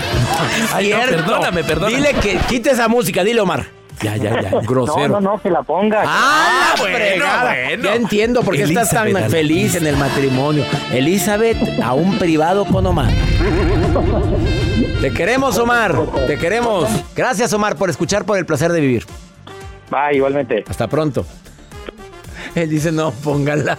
Ay, 0.73 0.89
no, 0.91 0.99
perdóname, 0.99 1.63
perdóname. 1.63 1.95
Dile 1.97 2.13
que 2.15 2.37
quite 2.47 2.71
esa 2.71 2.87
música, 2.87 3.23
dile 3.23 3.41
Omar. 3.41 3.65
Ya, 4.01 4.15
ya, 4.17 4.41
ya. 4.41 4.49
No, 4.51 4.61
Grosero. 4.61 5.07
no, 5.07 5.21
no, 5.21 5.41
que 5.41 5.49
la 5.51 5.61
ponga. 5.63 6.03
Ah, 6.05 6.73
bueno, 6.79 6.97
fregada. 6.97 7.53
bueno. 7.53 7.83
Ya 7.83 7.95
entiendo 7.95 8.41
por 8.41 8.55
qué 8.55 8.63
estás 8.63 8.89
tan 8.89 9.13
la 9.13 9.29
feliz 9.29 9.75
en 9.75 9.85
el 9.87 9.95
matrimonio. 9.97 10.65
Elizabeth, 10.91 11.57
a 11.81 11.93
un 11.93 12.17
privado 12.17 12.65
con 12.65 12.85
Omar. 12.85 13.11
Te 15.01 15.11
queremos, 15.11 15.57
Omar. 15.57 15.95
Te 16.27 16.37
queremos. 16.37 16.89
Gracias, 17.15 17.53
Omar, 17.53 17.75
por 17.75 17.89
escuchar 17.89 18.25
por 18.25 18.37
el 18.37 18.45
placer 18.45 18.71
de 18.71 18.81
vivir. 18.81 19.05
Va, 19.93 20.13
igualmente. 20.13 20.63
Hasta 20.67 20.87
pronto. 20.87 21.25
Él 22.55 22.69
dice, 22.69 22.91
no, 22.91 23.11
póngala. 23.11 23.77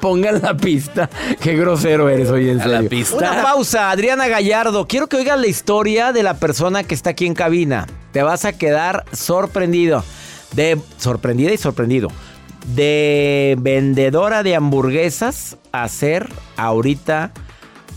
Pongan 0.00 0.40
la 0.42 0.56
pista. 0.56 1.08
Qué 1.40 1.54
grosero 1.56 2.08
eres 2.08 2.30
hoy 2.30 2.50
en 2.50 2.60
A 2.60 2.66
la 2.66 2.82
pista. 2.82 3.16
Una 3.16 3.42
pausa, 3.42 3.90
Adriana 3.90 4.28
Gallardo. 4.28 4.86
Quiero 4.86 5.08
que 5.08 5.16
oigas 5.16 5.38
la 5.38 5.46
historia 5.46 6.12
de 6.12 6.22
la 6.22 6.34
persona 6.34 6.84
que 6.84 6.94
está 6.94 7.10
aquí 7.10 7.26
en 7.26 7.34
cabina. 7.34 7.86
Te 8.12 8.22
vas 8.22 8.44
a 8.44 8.52
quedar 8.52 9.04
sorprendido. 9.12 10.04
De 10.52 10.80
sorprendida 10.98 11.52
y 11.52 11.56
sorprendido. 11.58 12.08
De 12.74 13.56
vendedora 13.60 14.42
de 14.42 14.54
hamburguesas 14.56 15.56
a 15.72 15.88
ser 15.88 16.28
ahorita 16.56 17.32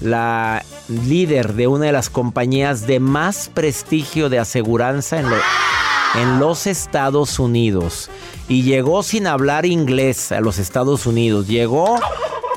la 0.02 0.64
líder 0.88 1.54
de 1.54 1.68
una 1.68 1.86
de 1.86 1.92
las 1.92 2.10
compañías 2.10 2.86
de 2.88 3.00
más 3.00 3.50
prestigio 3.54 4.30
de 4.30 4.40
aseguranza 4.40 5.20
en, 5.20 5.30
lo- 5.30 5.36
en 6.16 6.40
los 6.40 6.68
Estados 6.68 7.40
Unidos. 7.40 8.10
Y 8.48 8.64
llegó 8.64 9.04
sin 9.04 9.28
hablar 9.28 9.66
inglés 9.66 10.32
a 10.32 10.42
los 10.42 10.60
Estados 10.60 11.06
Unidos. 11.06 11.48
Llegó 11.48 12.00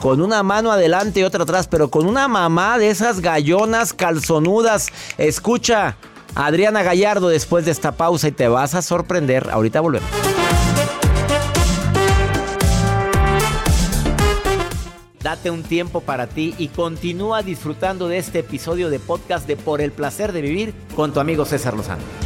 con 0.01 0.21
una 0.21 0.43
mano 0.43 0.71
adelante 0.71 1.21
y 1.21 1.23
otra 1.23 1.45
atrás, 1.45 1.69
pero 1.69 1.91
con 1.91 2.07
una 2.07 2.29
mamá 2.29 2.79
de 2.79 2.91
esas 2.91 3.21
gallonas 3.21 3.93
calzonudas. 3.93 4.89
Escucha 5.19 5.97
Adriana 6.35 6.83
Gallardo 6.83 7.29
después 7.29 7.65
de 7.65 7.71
esta 7.71 7.93
pausa 7.93 8.29
y 8.29 8.33
te 8.33 8.49
vas 8.49 8.75
a 8.75 8.83
sorprender. 8.83 9.49
Ahorita 9.51 9.81
volvemos. 9.81 10.09
Date 15.23 15.51
un 15.51 15.65
tiempo 15.65 16.03
para 16.03 16.29
ti 16.29 16.55
y 16.57 16.69
continúa 16.69 17.43
disfrutando 17.43 18.07
de 18.07 18.19
este 18.19 18.41
episodio 18.41 18.91
de 18.91 19.01
podcast 19.01 19.49
de 19.49 19.57
Por 19.57 19.81
el 19.81 19.91
placer 19.91 20.31
de 20.33 20.41
vivir 20.41 20.73
con 20.95 21.13
tu 21.13 21.19
amigo 21.19 21.45
César 21.45 21.75
Lozano. 21.75 22.26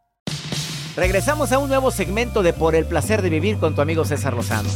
Regresamos 0.95 1.53
a 1.53 1.57
un 1.57 1.69
nuevo 1.69 1.89
segmento 1.89 2.43
de 2.43 2.51
Por 2.51 2.75
el 2.75 2.85
placer 2.85 3.21
de 3.21 3.29
vivir 3.29 3.57
con 3.57 3.75
tu 3.75 3.81
amigo 3.81 4.03
César 4.03 4.33
Lozano. 4.33 4.69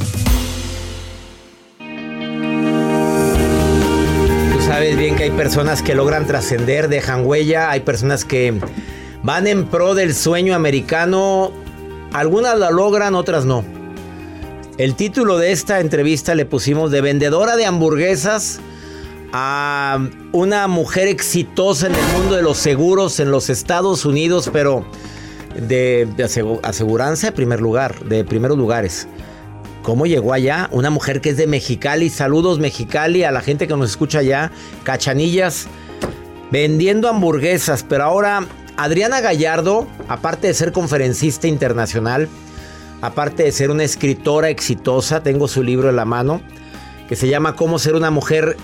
Tú 4.54 4.62
sabes 4.66 4.98
bien 4.98 5.18
que 5.18 5.24
hay 5.24 5.32
personas 5.32 5.82
que 5.82 5.94
logran 5.94 6.26
trascender, 6.26 6.88
dejan 6.88 7.26
huella, 7.26 7.70
hay 7.70 7.82
personas 7.82 8.24
que 8.24 8.54
van 9.24 9.46
en 9.46 9.66
pro 9.66 9.94
del 9.94 10.16
sueño 10.16 10.56
americano, 10.56 11.52
algunas 12.14 12.58
la 12.58 12.72
logran, 12.72 13.14
otras 13.14 13.44
no. 13.44 13.66
El 14.78 14.96
título 14.96 15.38
de 15.38 15.52
esta 15.52 15.82
entrevista 15.82 16.34
le 16.34 16.46
pusimos 16.46 16.92
de 16.92 17.02
vendedora 17.02 17.58
de 17.58 17.66
hamburguesas 17.66 18.62
a 19.34 20.00
una 20.32 20.68
mujer 20.70 21.10
exitosa 21.10 21.88
en 21.88 21.96
el 21.96 22.06
mundo 22.18 22.38
de 22.38 22.42
los 22.42 22.58
seguros 22.58 23.20
en 23.20 23.32
los 23.32 23.50
Estados 23.50 24.06
Unidos, 24.06 24.50
pero 24.54 24.86
de, 25.56 26.08
aseguranza 26.64 27.28
de 27.28 27.32
primer 27.32 27.62
lugar, 27.62 28.04
de 28.06 28.24
primeros 28.24 28.58
lugares. 28.58 29.08
¿Cómo 29.82 30.06
llegó 30.06 30.34
allá? 30.34 30.68
Una 30.72 30.90
mujer 30.90 31.22
que 31.22 31.30
es 31.30 31.38
de 31.38 31.48
Mexicali. 31.48 32.10
Saludos 32.10 32.60
Mexicali 32.60 33.24
a 33.24 33.32
la 33.32 33.42
gente 33.42 33.68
que 33.68 33.78
nos 33.78 33.92
escucha 33.92 34.20
allá. 34.20 34.52
Cachanillas. 34.84 35.68
Vendiendo 36.52 37.08
hamburguesas. 37.08 37.84
Pero 37.84 38.04
ahora 38.04 38.48
Adriana 38.78 39.22
Gallardo, 39.22 39.88
aparte 40.08 40.48
de 40.48 40.54
ser 40.54 40.72
conferencista 40.72 41.48
internacional, 41.48 42.28
aparte 43.02 43.44
de 43.44 43.52
ser 43.52 43.70
una 43.70 43.84
escritora 43.84 44.50
exitosa, 44.50 45.22
tengo 45.22 45.48
su 45.48 45.64
libro 45.64 45.90
en 45.90 45.96
la 45.96 46.06
mano, 46.06 46.42
que 47.08 47.16
se 47.16 47.28
llama 47.28 47.56
Cómo 47.56 47.80
ser 47.80 47.96
una 47.96 48.12
mujer 48.12 48.58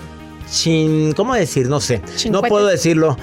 chin... 0.50 1.12
¿Cómo 1.12 1.34
decir? 1.34 1.68
No 1.68 1.80
sé. 1.80 2.02
No 2.30 2.42
puedo 2.42 2.66
decirlo. 2.66 3.16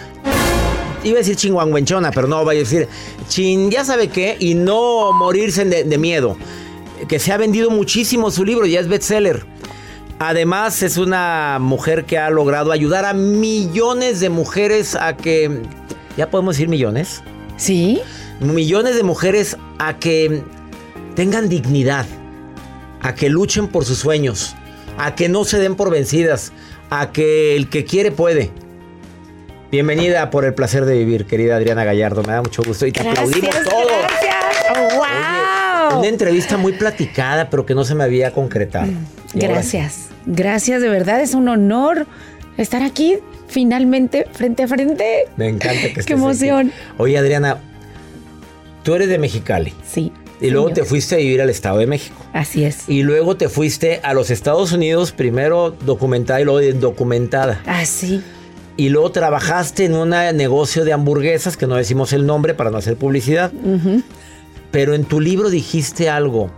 Iba 1.03 1.15
a 1.15 1.20
decir 1.20 1.36
chinguanguenchona, 1.36 2.12
pero 2.12 2.27
no, 2.27 2.44
voy 2.44 2.58
a 2.58 2.60
decir 2.60 2.88
chin, 3.27 3.72
ya 3.72 3.86
sabe 3.86 4.10
qué, 4.10 4.36
y 4.39 4.53
no 4.53 5.13
morirse 5.13 5.65
de 5.65 5.98
miedo 5.98 6.36
que 7.08 7.20
se 7.20 7.32
ha 7.32 7.38
vendido 7.38 7.70
muchísimo 7.70 8.32
su 8.32 8.44
libro, 8.44 8.65
ya 8.65 8.79
es 8.79 8.88
bestseller. 8.88 9.46
Además 10.20 10.84
es 10.84 10.98
una 10.98 11.58
mujer 11.62 12.06
que 12.06 12.18
ha 12.18 12.29
logrado 12.29 12.72
ayudar 12.72 13.06
a 13.06 13.13
millones 13.13 14.20
de 14.20 14.29
mujeres 14.29 14.96
a 14.96 15.15
que, 15.15 15.62
ya 16.18 16.29
podemos 16.29 16.56
decir 16.56 16.68
millones. 16.68 17.24
Sí. 17.56 18.01
Millones 18.41 18.96
de 18.96 19.03
mujeres 19.03 19.58
a 19.77 19.98
que 19.98 20.44
tengan 21.15 21.48
dignidad, 21.48 22.06
a 23.01 23.15
que 23.15 23.29
luchen 23.29 23.68
por 23.68 23.86
sus 23.86 24.00
sueños, 24.00 24.56
a 24.98 25.15
que 25.15 25.29
no 25.29 25.46
se 25.46 25.58
den 25.58 25.75
por 25.75 25.89
vencidas, 25.89 26.51
a 26.89 27.12
que 27.12 27.56
el 27.56 27.70
que 27.70 27.86
quiere 27.86 28.12
puede. 28.12 28.51
Bienvenida 29.71 30.31
por 30.31 30.45
el 30.45 30.55
placer 30.55 30.85
de 30.85 30.97
vivir, 30.97 31.25
querida 31.25 31.55
Adriana 31.55 31.83
Gallardo. 31.83 32.23
Me 32.23 32.33
da 32.33 32.41
mucho 32.41 32.63
gusto 32.63 32.88
y 32.88 32.91
te 32.91 33.07
aplaudimos 33.07 33.55
todos. 33.63 33.91
Gracias. 34.01 34.95
wow. 34.95 35.99
Una 35.99 36.07
entrevista 36.07 36.57
muy 36.57 36.73
platicada, 36.73 37.51
pero 37.51 37.67
que 37.67 37.75
no 37.75 37.83
se 37.83 37.93
me 37.93 38.03
había 38.03 38.31
concretado. 38.31 38.88
Mm, 38.88 39.05
gracias. 39.35 40.07
Gracias, 40.25 40.81
de 40.81 40.89
verdad. 40.89 41.21
Es 41.21 41.35
un 41.35 41.47
honor 41.49 42.07
estar 42.57 42.81
aquí 42.81 43.19
finalmente 43.47 44.25
frente 44.31 44.63
a 44.63 44.67
frente. 44.67 45.27
Me 45.38 45.47
encanta 45.47 45.81
que 45.81 45.88
estés 45.88 46.05
Qué 46.07 46.13
emoción. 46.13 46.71
Oye, 46.97 47.19
Adriana, 47.19 47.59
tú 48.81 48.95
eres 48.95 49.07
de 49.07 49.19
Mexicali. 49.19 49.75
Sí. 49.88 50.11
Y 50.41 50.49
luego 50.49 50.71
te 50.71 50.83
fuiste 50.83 51.13
a 51.13 51.17
vivir 51.19 51.43
al 51.43 51.49
Estado 51.51 51.77
de 51.77 51.85
México. 51.85 52.15
Así 52.33 52.63
es. 52.63 52.89
Y 52.89 53.03
luego 53.03 53.38
te 53.38 53.49
fuiste 53.49 53.99
a 54.01 54.15
los 54.15 54.31
Estados 54.31 54.71
Unidos, 54.71 55.11
primero 55.11 55.75
documentada 55.85 56.41
y 56.41 56.45
luego 56.45 56.79
documentada. 56.79 57.61
Así. 57.67 58.23
Ah, 58.25 58.38
y 58.79 58.88
luego 58.88 59.12
trabajaste 59.12 59.83
en 59.83 59.93
un 59.93 60.12
negocio 60.12 60.86
de 60.86 60.93
hamburguesas, 60.93 61.57
que 61.57 61.67
no 61.67 61.75
decimos 61.75 62.13
el 62.13 62.25
nombre 62.25 62.53
para 62.53 62.71
no 62.71 62.77
hacer 62.77 62.95
publicidad. 62.95 63.51
Pero 64.71 64.93
en 64.93 65.03
tu 65.03 65.19
libro 65.19 65.50
dijiste 65.50 66.09
algo. 66.09 66.50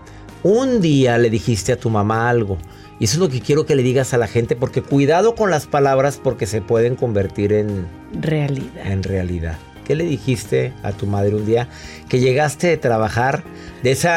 Un 0.44 0.82
día 0.82 1.18
le 1.18 1.32
dijiste 1.32 1.72
a 1.72 1.78
tu 1.78 1.90
mamá 1.90 2.30
algo. 2.30 2.60
Y 3.00 3.06
eso 3.06 3.16
es 3.16 3.20
lo 3.22 3.30
que 3.30 3.42
quiero 3.42 3.66
que 3.66 3.75
le 3.75 3.82
digas 3.82 4.13
a 4.13 4.20
la 4.20 4.28
gente, 4.28 4.56
porque 4.56 4.84
cuidado 4.84 5.34
con 5.34 5.50
las 5.50 5.66
palabras 5.66 6.20
porque 6.24 6.46
se 6.46 6.62
pueden 6.62 6.96
convertir 6.96 7.54
en 7.54 7.88
realidad. 8.13 8.86
En 8.86 9.01
realidad. 9.01 9.58
¿Qué 9.84 9.96
le 9.96 10.04
dijiste 10.04 10.74
a 10.84 10.92
tu 10.92 11.08
madre 11.08 11.34
un 11.34 11.48
día 11.48 11.70
que 12.08 12.20
llegaste 12.20 12.68
de 12.68 12.78
trabajar 12.78 13.44
de 13.82 13.94
ese 13.94 14.10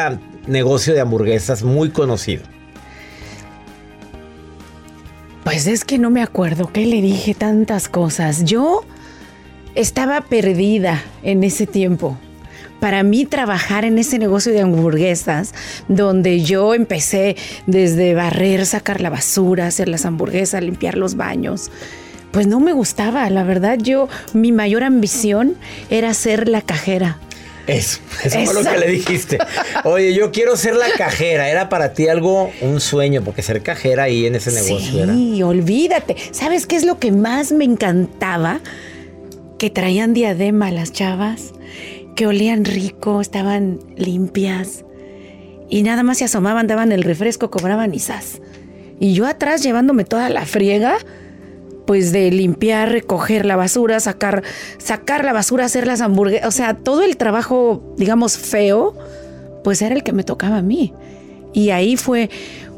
negocio 0.45 0.93
de 0.93 0.99
hamburguesas 0.99 1.63
muy 1.63 1.89
conocido? 1.89 2.43
Pues 5.65 5.79
es 5.79 5.83
que 5.83 5.97
no 5.97 6.11
me 6.11 6.21
acuerdo 6.21 6.71
que 6.71 6.85
le 6.85 7.01
dije 7.01 7.33
tantas 7.33 7.89
cosas. 7.89 8.43
Yo 8.43 8.83
estaba 9.73 10.21
perdida 10.21 11.01
en 11.23 11.43
ese 11.43 11.65
tiempo 11.65 12.19
para 12.79 13.01
mí 13.01 13.25
trabajar 13.25 13.83
en 13.83 13.97
ese 13.97 14.19
negocio 14.19 14.51
de 14.51 14.61
hamburguesas, 14.61 15.55
donde 15.87 16.41
yo 16.41 16.75
empecé 16.75 17.35
desde 17.65 18.13
barrer, 18.13 18.67
sacar 18.67 19.01
la 19.01 19.09
basura, 19.09 19.65
hacer 19.65 19.89
las 19.89 20.05
hamburguesas, 20.05 20.61
limpiar 20.61 20.99
los 20.99 21.15
baños, 21.15 21.71
pues 22.29 22.45
no 22.45 22.59
me 22.59 22.71
gustaba. 22.71 23.27
La 23.31 23.43
verdad, 23.43 23.79
yo, 23.79 24.07
mi 24.33 24.51
mayor 24.51 24.83
ambición 24.83 25.55
era 25.89 26.13
ser 26.13 26.47
la 26.47 26.61
cajera. 26.61 27.17
Eso, 27.67 27.99
eso 28.23 28.39
fue 28.43 28.53
lo 28.53 28.63
que 28.63 28.77
le 28.77 28.87
dijiste. 28.87 29.37
Oye, 29.83 30.13
yo 30.13 30.31
quiero 30.31 30.55
ser 30.55 30.75
la 30.75 30.89
cajera. 30.97 31.49
Era 31.49 31.69
para 31.69 31.93
ti 31.93 32.07
algo, 32.07 32.51
un 32.61 32.79
sueño, 32.79 33.23
porque 33.23 33.41
ser 33.41 33.61
cajera 33.61 34.03
ahí 34.03 34.25
en 34.25 34.35
ese 34.35 34.51
negocio 34.51 35.05
sí, 35.13 35.43
olvídate. 35.43 36.15
¿Sabes 36.31 36.65
qué 36.67 36.75
es 36.75 36.85
lo 36.85 36.99
que 36.99 37.11
más 37.11 37.51
me 37.51 37.65
encantaba? 37.65 38.61
Que 39.57 39.69
traían 39.69 40.13
diadema 40.13 40.71
las 40.71 40.91
chavas 40.91 41.53
que 42.15 42.27
olían 42.27 42.65
rico, 42.65 43.21
estaban 43.21 43.79
limpias. 43.97 44.85
Y 45.69 45.83
nada 45.83 46.03
más 46.03 46.17
se 46.17 46.25
asomaban, 46.25 46.67
daban 46.67 46.91
el 46.91 47.03
refresco, 47.03 47.51
cobraban 47.51 47.93
y 47.93 48.01
Y 48.99 49.13
yo 49.13 49.25
atrás 49.27 49.61
llevándome 49.61 50.05
toda 50.05 50.29
la 50.29 50.45
friega, 50.45 50.97
pues 51.85 52.11
de 52.11 52.31
limpiar, 52.31 52.91
recoger 52.91 53.45
la 53.45 53.55
basura, 53.55 53.99
sacar, 53.99 54.43
sacar 54.77 55.23
la 55.23 55.33
basura, 55.33 55.65
hacer 55.65 55.87
las 55.87 56.01
hamburguesas. 56.01 56.47
O 56.47 56.51
sea, 56.51 56.73
todo 56.73 57.03
el 57.03 57.17
trabajo, 57.17 57.95
digamos, 57.97 58.37
feo, 58.37 58.95
pues 59.63 59.81
era 59.81 59.95
el 59.95 60.03
que 60.03 60.13
me 60.13 60.23
tocaba 60.23 60.57
a 60.57 60.61
mí. 60.61 60.93
Y 61.53 61.69
ahí 61.69 61.95
fue 61.95 62.29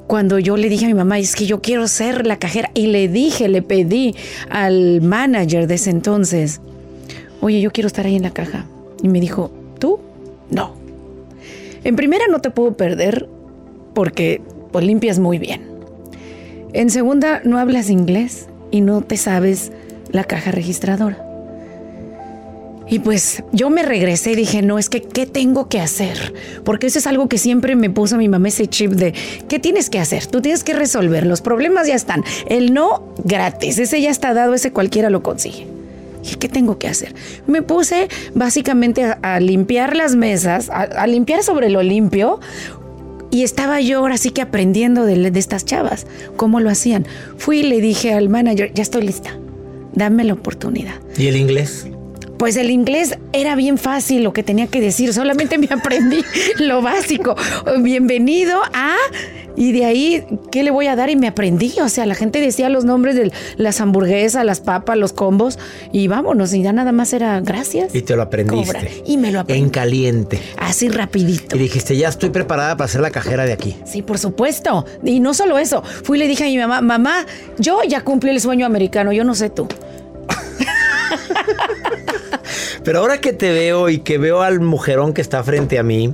cuando 0.08 0.39
yo 0.39 0.56
le 0.56 0.70
dije 0.70 0.86
a 0.86 0.88
mi 0.88 0.93
mamá, 0.93 1.20
es 1.20 1.36
que 1.36 1.46
yo 1.46 1.62
quiero 1.62 1.88
ser 1.88 2.26
la 2.26 2.38
cajera. 2.38 2.72
Y 2.74 2.88
le 2.88 3.08
dije, 3.08 3.48
le 3.50 3.62
pedí 3.62 4.15
al 4.50 5.02
manager 5.02 5.67
de 5.67 5.76
ese 5.76 5.89
entonces, 5.89 6.62
oye, 7.41 7.62
yo 7.62 7.72
quiero 7.72 7.88
estar 7.88 8.06
ahí 8.06 8.15
en 8.15 8.24
la 8.24 8.32
caja. 8.32 8.65
Y 9.02 9.10
me 9.10 9.20
dijo, 9.20 9.52
¿tú? 9.80 10.00
No. 10.50 10.76
En 11.84 11.96
primera 11.96 12.26
no 12.30 12.39
te 12.39 12.50
puedo 12.50 12.76
perder 12.76 13.28
porque 13.93 14.41
pues, 14.72 14.86
limpias 14.86 15.20
muy 15.20 15.39
bien. 15.39 15.67
En 16.74 16.89
segunda 16.89 17.41
no 17.43 17.58
hablas 17.58 17.89
inglés 17.89 18.48
y 18.72 18.82
no 18.82 19.02
te 19.02 19.18
sabes 19.18 19.72
la 20.12 20.24
caja 20.24 20.52
registradora. 20.52 21.24
Y 22.90 23.00
pues 23.00 23.44
yo 23.52 23.70
me 23.70 23.84
regresé 23.84 24.32
y 24.32 24.36
dije, 24.36 24.62
no, 24.62 24.80
es 24.80 24.90
que, 24.90 25.02
¿qué 25.02 25.26
tengo 25.26 25.68
que 25.68 25.82
hacer? 25.82 26.34
Porque 26.64 26.88
eso 26.88 27.00
es 27.00 27.08
algo 27.08 27.28
que 27.28 27.38
siempre 27.38 27.76
me 27.76 27.90
puso 27.90 28.16
mi 28.18 28.30
mamá 28.30 28.48
ese 28.48 28.68
chip 28.68 28.92
de, 28.92 29.14
¿qué 29.50 29.60
tienes 29.60 29.90
que 29.90 30.00
hacer? 30.00 30.26
Tú 30.28 30.42
tienes 30.42 30.64
que 30.64 30.74
resolver, 30.74 31.26
los 31.26 31.42
problemas 31.42 31.88
ya 31.88 31.96
están. 31.96 32.24
El 32.48 32.74
no, 32.74 33.14
gratis, 33.26 33.78
ese 33.78 34.02
ya 34.02 34.10
está 34.10 34.34
dado, 34.34 34.54
ese 34.54 34.72
cualquiera 34.72 35.10
lo 35.10 35.22
consigue. 35.22 35.68
¿qué 36.36 36.50
tengo 36.50 36.78
que 36.78 36.88
hacer? 36.88 37.16
Me 37.46 37.62
puse 37.62 38.10
básicamente 38.36 39.16
a, 39.22 39.40
limpiar 39.40 39.96
las 39.96 40.16
mesas, 40.16 40.70
a, 40.70 41.08
limpiar 41.08 41.44
sobre 41.44 41.70
lo 41.70 41.82
limpio. 41.82 42.40
Y 43.30 43.44
estaba 43.44 43.82
yo 43.82 44.00
ahora 44.00 44.18
sí 44.18 44.32
que 44.32 44.42
aprendiendo 44.42 45.06
de, 45.06 45.32
de 45.32 45.40
estas 45.40 45.66
chavas, 45.66 46.08
cómo 46.36 46.60
lo 46.60 46.70
hacían. 46.70 47.06
Fui 47.38 47.60
y 47.60 47.63
le 47.63 47.82
dije 47.82 48.13
al 48.13 48.30
manager, 48.30 48.72
ya 48.74 48.84
estoy 48.84 49.04
lista, 49.04 49.38
dame 49.94 50.24
la 50.24 50.34
oportunidad. 50.34 50.96
¿Y 51.18 51.28
el 51.28 51.36
inglés? 51.36 51.88
Pues 52.38 52.56
el 52.56 52.69
inglés 52.69 53.17
era 53.34 53.56
bien 53.56 53.78
fácil 53.78 54.23
lo 54.23 54.34
que 54.34 54.43
tenía 54.43 54.67
que 54.67 54.80
decir, 54.80 55.13
solamente 55.13 55.58
me 55.58 55.67
aprendí 55.71 56.23
lo 56.60 56.82
básico. 56.82 57.36
Bienvenido 57.80 58.62
a 58.73 58.95
y 59.58 59.71
de 59.71 59.86
ahí, 59.86 60.23
¿qué 60.52 60.62
le 60.62 60.69
voy 60.69 60.86
a 60.86 60.95
dar? 60.95 61.10
Y 61.10 61.15
me 61.15 61.28
aprendí. 61.28 61.73
O 61.82 61.89
sea, 61.89 62.06
la 62.06 62.13
gente 62.13 62.39
decía 62.39 62.69
los 62.69 62.86
nombres 62.86 63.15
de 63.15 63.32
las 63.58 63.82
hamburguesas, 63.82 64.45
las 64.45 64.62
papas, 64.62 64.97
los 64.97 65.13
combos. 65.13 65.58
Y 65.91 66.08
vámonos, 66.08 66.54
y 66.54 66.62
ya 66.62 66.71
nada 66.73 66.91
más 66.91 67.12
era 67.12 67.39
gracias. 67.39 67.93
Y 67.95 68.04
te 68.04 68.15
lo 68.15 68.21
aprendiste. 68.21 69.02
Y 69.08 69.17
me 69.17 69.32
lo 69.32 69.39
aprendí. 69.39 69.63
En 69.63 69.69
caliente. 69.71 70.39
Así 70.58 70.89
rapidito. 70.89 71.56
Y 71.56 71.60
dijiste, 71.60 71.97
ya 71.97 72.08
estoy 72.08 72.30
preparada 72.30 72.78
para 72.78 72.88
ser 72.88 73.02
la 73.02 73.10
cajera 73.10 73.45
de 73.45 73.54
aquí. 73.54 73.76
Sí, 73.84 74.04
por 74.04 74.19
supuesto. 74.19 74.86
Y 75.04 75.19
no 75.19 75.34
solo 75.34 75.58
eso. 75.58 75.84
Fui 76.04 76.17
y 76.17 76.19
le 76.19 76.28
dije 76.28 76.43
a 76.43 76.47
mi 76.47 76.58
mamá, 76.60 76.82
mamá, 76.82 77.26
yo 77.58 77.82
ya 77.82 78.02
cumplí 78.02 78.30
el 78.30 78.39
sueño 78.39 78.67
americano, 78.67 79.12
yo 79.12 79.23
no 79.23 79.34
sé 79.34 79.50
tú. 79.50 79.67
Pero 82.88 83.00
ahora 83.00 83.19
que 83.19 83.34
te 83.34 83.52
veo 83.52 83.89
y 83.89 83.97
que 83.97 84.17
veo 84.17 84.43
al 84.43 84.62
mujerón 84.62 85.13
que 85.13 85.19
está 85.19 85.43
frente 85.43 85.78
a 85.78 85.84
mí, 85.84 86.13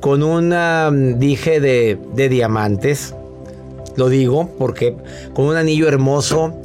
con 0.00 0.22
un 0.22 1.18
dije 1.18 1.60
de, 1.60 1.98
de 2.14 2.30
diamantes, 2.30 3.14
lo 3.94 4.08
digo 4.08 4.48
porque 4.58 4.96
con 5.34 5.44
un 5.44 5.56
anillo 5.56 5.86
hermoso, 5.86 6.58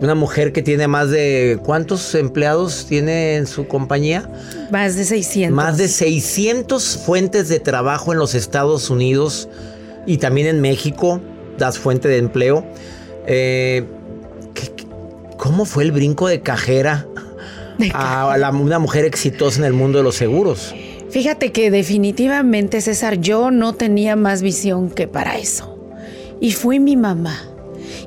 una 0.00 0.14
mujer 0.14 0.52
que 0.52 0.62
tiene 0.62 0.86
más 0.86 1.10
de 1.10 1.58
¿cuántos 1.64 2.14
empleados 2.14 2.86
tiene 2.88 3.34
en 3.34 3.48
su 3.48 3.66
compañía? 3.66 4.30
Más 4.70 4.94
de 4.94 5.06
600. 5.06 5.52
Más 5.52 5.76
de 5.76 5.88
600 5.88 6.98
fuentes 7.04 7.48
de 7.48 7.58
trabajo 7.58 8.12
en 8.12 8.20
los 8.20 8.36
Estados 8.36 8.90
Unidos 8.90 9.48
y 10.06 10.18
también 10.18 10.46
en 10.46 10.60
México, 10.60 11.20
das 11.58 11.80
fuente 11.80 12.06
de 12.06 12.18
empleo. 12.18 12.64
Eh, 13.26 13.84
¿cómo 15.36 15.64
fue 15.64 15.82
el 15.82 15.90
brinco 15.90 16.28
de 16.28 16.42
cajera 16.42 17.08
a 17.92 18.36
la- 18.36 18.50
una 18.50 18.78
mujer 18.78 19.04
exitosa 19.04 19.58
en 19.60 19.64
el 19.64 19.72
mundo 19.72 19.98
de 19.98 20.04
los 20.04 20.14
seguros? 20.16 20.74
Fíjate 21.10 21.50
que 21.52 21.70
definitivamente, 21.70 22.80
César, 22.80 23.20
yo 23.20 23.50
no 23.50 23.74
tenía 23.74 24.14
más 24.16 24.42
visión 24.42 24.90
que 24.90 25.08
para 25.08 25.38
eso. 25.38 25.76
Y 26.40 26.52
fue 26.52 26.78
mi 26.78 26.96
mamá. 26.96 27.36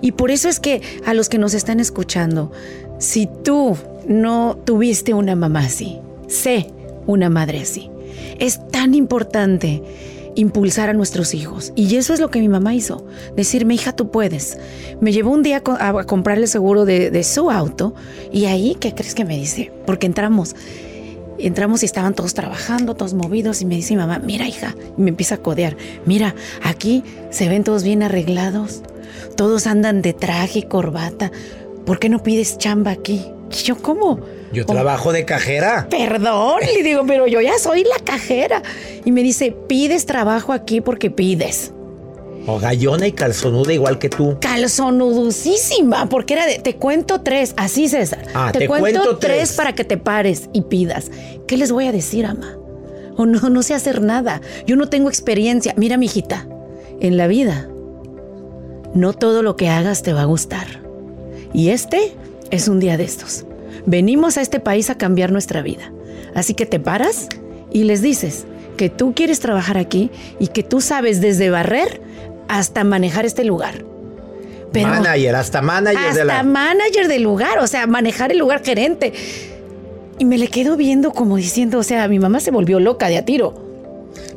Y 0.02 0.14
por 0.14 0.32
eso 0.32 0.50
es 0.50 0.60
que 0.60 0.82
a 1.06 1.14
los 1.14 1.30
que 1.30 1.38
nos 1.38 1.54
están 1.54 1.80
escuchando, 1.80 2.52
si 3.00 3.28
tú 3.44 3.78
no 4.08 4.58
tuviste 4.66 5.14
una 5.14 5.36
mamá 5.36 5.62
así, 5.66 6.00
sé 6.28 6.68
una 7.06 7.30
madre 7.30 7.60
así. 7.62 7.90
Es 8.40 8.60
tan 8.72 8.94
importante 8.94 9.84
impulsar 10.36 10.90
a 10.90 10.94
nuestros 10.94 11.34
hijos. 11.34 11.72
Y 11.76 11.96
eso 11.96 12.14
es 12.14 12.20
lo 12.20 12.30
que 12.30 12.40
mi 12.40 12.50
mamá 12.50 12.74
hizo. 12.76 13.06
Decirme, 13.36 13.74
hija, 13.76 13.94
tú 13.96 14.10
puedes. 14.12 14.58
Me 15.02 15.12
llevó 15.12 15.32
un 15.32 15.44
día 15.44 15.58
a 15.58 15.62
co- 15.62 15.78
a 15.80 16.04
comprarle 16.06 16.48
seguro 16.48 16.86
de, 16.86 17.12
de 17.12 17.24
su 17.24 17.50
auto. 17.52 17.94
Y 18.32 18.46
ahí, 18.46 18.76
¿qué 18.80 18.94
crees 18.94 19.16
que 19.16 19.26
me 19.26 19.38
dice? 19.38 19.72
Porque 19.86 20.06
entramos. 20.08 20.56
Entramos 21.40 21.82
y 21.82 21.88
estaban 21.88 22.14
todos 22.14 22.34
trabajando, 22.36 22.96
todos 22.96 23.14
movidos, 23.16 23.62
y 23.62 23.66
me 23.66 23.76
dice 23.76 23.96
mi 23.96 24.02
mamá, 24.02 24.20
mira 24.20 24.48
hija, 24.48 24.76
y 24.98 25.02
me 25.02 25.10
empieza 25.10 25.36
a 25.36 25.38
codear, 25.40 25.76
mira, 26.06 26.36
aquí 26.64 27.04
se 27.32 27.50
ven 27.50 27.64
todos 27.64 27.84
bien 27.84 28.04
arreglados, 28.04 28.84
todos 29.36 29.66
andan 29.66 30.04
de 30.04 30.14
traje 30.14 30.60
y 30.60 30.64
corbata, 30.64 31.32
¿por 31.88 31.98
qué 32.00 32.08
no 32.08 32.22
pides 32.22 32.60
chamba 32.60 32.92
aquí? 32.92 33.26
Yo, 33.62 33.78
¿cómo? 33.78 34.20
Yo 34.52 34.66
trabajo 34.66 35.12
de 35.12 35.26
cajera. 35.26 35.88
Perdón, 35.90 36.60
le 36.76 36.84
digo, 36.84 37.04
pero 37.08 37.28
yo 37.28 37.42
ya 37.42 37.58
soy 37.60 37.84
la 37.84 38.04
cajera. 38.04 38.62
Y 39.06 39.12
me 39.12 39.24
dice, 39.24 39.56
pides 39.68 40.06
trabajo 40.06 40.54
aquí 40.54 40.82
porque 40.82 41.10
pides. 41.12 41.74
O 42.46 42.60
gallona 42.60 43.08
y 43.08 43.14
calzonuda 43.14 43.72
igual 43.72 44.00
que 44.00 44.10
tú. 44.10 44.38
Calzonudusísima, 44.42 46.10
porque 46.10 46.34
era 46.34 46.46
de, 46.46 46.60
te 46.60 46.76
cuento 46.76 47.22
tres, 47.22 47.54
así 47.56 47.88
César. 47.88 48.26
Ah, 48.34 48.50
te, 48.52 48.60
te 48.60 48.68
cuento 48.68 48.84
cuento 48.84 49.18
tres. 49.18 49.38
tres. 49.38 49.54
para 49.54 49.74
que 49.74 49.86
te 49.86 49.98
pares 49.98 50.50
y 50.52 50.64
pidas. 50.64 51.10
¿Qué 51.48 51.58
les 51.58 51.72
voy 51.72 51.88
a 51.88 51.92
decir, 51.92 52.26
ama? 52.26 52.58
O 53.16 53.26
no, 53.26 53.50
no 53.50 53.64
sé 53.64 53.74
hacer 53.74 54.02
nada. 54.02 54.42
Yo 54.68 54.76
no 54.76 54.90
tengo 54.90 55.08
experiencia. 55.08 55.74
Mira, 55.78 55.98
mijita, 55.98 56.48
en 57.00 57.16
la 57.16 57.28
vida, 57.28 57.70
no 58.94 59.14
todo 59.14 59.42
lo 59.42 59.56
que 59.56 59.70
hagas 59.70 60.04
te 60.04 60.14
va 60.14 60.24
a 60.24 60.26
gustar. 60.26 60.82
Y 61.54 61.70
este 61.70 62.14
es 62.54 62.68
un 62.68 62.80
día 62.80 62.98
de 62.98 63.04
estos. 63.04 63.46
Venimos 63.88 64.38
a 64.38 64.42
este 64.42 64.60
país 64.60 64.92
a 64.92 64.98
cambiar 64.98 65.32
nuestra 65.32 65.64
vida. 65.64 65.92
Así 66.36 66.54
que 66.54 66.68
te 66.68 66.80
paras 66.80 67.28
y 67.72 67.84
les 67.84 68.04
dices 68.04 68.46
que 68.78 68.90
tú 68.90 69.14
quieres 69.16 69.40
trabajar 69.40 69.78
aquí 69.78 70.12
y 70.40 70.48
que 70.48 70.62
tú 70.62 70.80
sabes 70.80 71.20
desde 71.20 71.50
barrer 71.50 72.02
hasta 72.48 72.84
manejar 72.84 73.26
este 73.26 73.44
lugar. 73.44 73.84
Pero 74.72 74.88
manager, 74.90 75.36
hasta 75.36 75.62
manager 75.62 75.98
hasta 75.98 76.20
de 76.20 76.26
la. 76.26 76.44
manager 76.44 77.08
del 77.08 77.24
lugar, 77.24 77.58
o 77.60 77.68
sea, 77.68 77.88
manejar 77.88 78.32
el 78.32 78.38
lugar 78.38 78.64
gerente. 78.64 79.14
Y 80.20 80.26
me 80.26 80.38
le 80.38 80.48
quedo 80.48 80.78
viendo 80.78 81.12
como 81.12 81.38
diciendo, 81.38 81.80
o 81.80 81.84
sea, 81.84 82.08
mi 82.08 82.20
mamá 82.20 82.40
se 82.40 82.52
volvió 82.52 82.80
loca 82.80 83.08
de 83.08 83.18
a 83.18 83.26
tiro. 83.26 83.56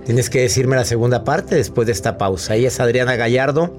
Tienes 0.07 0.31
que 0.31 0.41
decirme 0.41 0.77
la 0.77 0.85
segunda 0.85 1.23
parte 1.23 1.55
después 1.55 1.87
de 1.87 1.93
esta 1.93 2.17
pausa. 2.17 2.55
Ella 2.55 2.69
es 2.69 2.81
Adriana 2.81 3.17
Gallardo, 3.17 3.77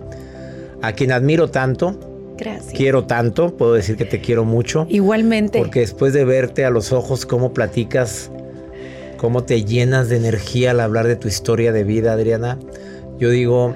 a 0.84 0.92
quien 0.94 1.12
admiro 1.12 1.50
tanto, 1.50 2.17
Gracias. 2.38 2.74
quiero 2.74 3.06
tanto, 3.06 3.56
puedo 3.56 3.74
decir 3.74 3.98
que 3.98 4.06
te 4.06 4.22
quiero 4.22 4.46
mucho. 4.46 4.86
Igualmente. 4.90 5.60
Porque 5.60 5.82
después 5.82 6.14
de 6.14 6.26
verte 6.26 6.66
a 6.66 6.70
los 6.70 6.92
ojos, 6.92 7.26
cómo 7.26 7.54
platicas, 7.54 8.32
cómo 9.18 9.44
te 9.44 9.64
llenas 9.64 10.10
de 10.10 10.18
energía 10.18 10.72
al 10.72 10.80
hablar 10.80 11.08
de 11.08 11.16
tu 11.16 11.28
historia 11.28 11.72
de 11.72 11.84
vida, 11.84 12.14
Adriana, 12.14 12.60
yo 13.20 13.30
digo, 13.30 13.76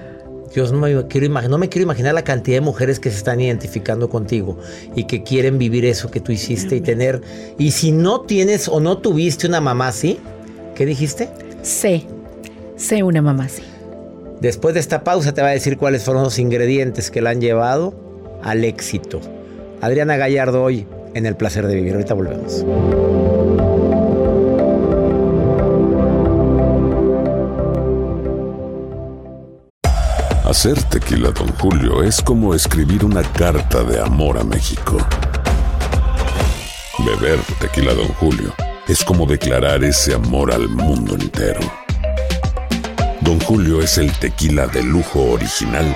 Dios, 0.54 0.71
no 0.71 0.80
me, 0.80 1.08
quiero 1.08 1.30
no 1.30 1.58
me 1.58 1.69
quiero 1.69 1.84
imaginar 1.84 2.13
la 2.13 2.24
cantidad 2.24 2.58
de 2.58 2.62
mujeres 2.62 3.00
que 3.00 3.10
se 3.10 3.17
están 3.17 3.39
identificando 3.39 4.10
contigo 4.10 4.58
y 4.95 5.06
que 5.06 5.24
quieren 5.24 5.58
vivir 5.58 5.86
eso 5.86 6.12
que 6.12 6.19
tú 6.19 6.32
hiciste 6.32 6.76
y 6.76 6.82
tener. 6.82 7.21
Y 7.58 7.71
si 7.71 7.91
no 7.91 8.21
tienes 8.21 8.67
o 8.67 8.80
no 8.80 8.97
tuviste 8.97 9.47
una 9.47 9.62
mamá 9.62 9.88
así, 9.88 10.19
¿qué 10.76 10.86
dijiste? 10.86 11.30
Sé, 11.62 12.04
sé 12.76 13.04
una 13.04 13.21
mamá 13.21 13.45
así. 13.45 13.63
Después 14.41 14.74
de 14.74 14.80
esta 14.80 15.04
pausa 15.04 15.34
te 15.34 15.41
va 15.41 15.50
a 15.50 15.52
decir 15.52 15.78
cuáles 15.78 16.04
fueron 16.04 16.24
los 16.24 16.38
ingredientes 16.39 17.12
que 17.12 17.21
la 17.21 17.30
han 17.30 17.39
llevado 17.39 18.11
al 18.43 18.63
éxito. 18.63 19.21
Adriana 19.82 20.17
Gallardo 20.17 20.63
hoy 20.63 20.86
en 21.13 21.25
El 21.25 21.36
Placer 21.36 21.67
de 21.67 21.75
Vivir. 21.75 21.93
Ahorita 21.93 22.13
volvemos. 22.13 22.65
Hacer 30.51 30.84
tequila, 30.84 31.32
Don 31.32 31.47
Julio, 31.60 32.04
es 32.04 32.21
como 32.21 32.54
escribir 32.54 33.06
una 33.06 33.23
carta 33.23 33.84
de 33.84 34.01
amor 34.01 34.38
a 34.38 34.43
México. 34.43 34.97
Beber 37.06 37.39
tequila, 37.62 37.93
Don 37.93 38.10
Julio, 38.10 38.54
es 38.86 39.01
como 39.01 39.25
declarar 39.25 39.82
ese 39.86 40.13
amor 40.13 40.54
al 40.54 40.67
mundo 40.67 41.15
entero. 41.15 41.62
Don 43.21 43.39
Julio 43.39 43.82
es 43.82 43.97
el 43.97 44.12
tequila 44.19 44.67
de 44.67 44.84
lujo 44.84 45.21
original, 45.32 45.95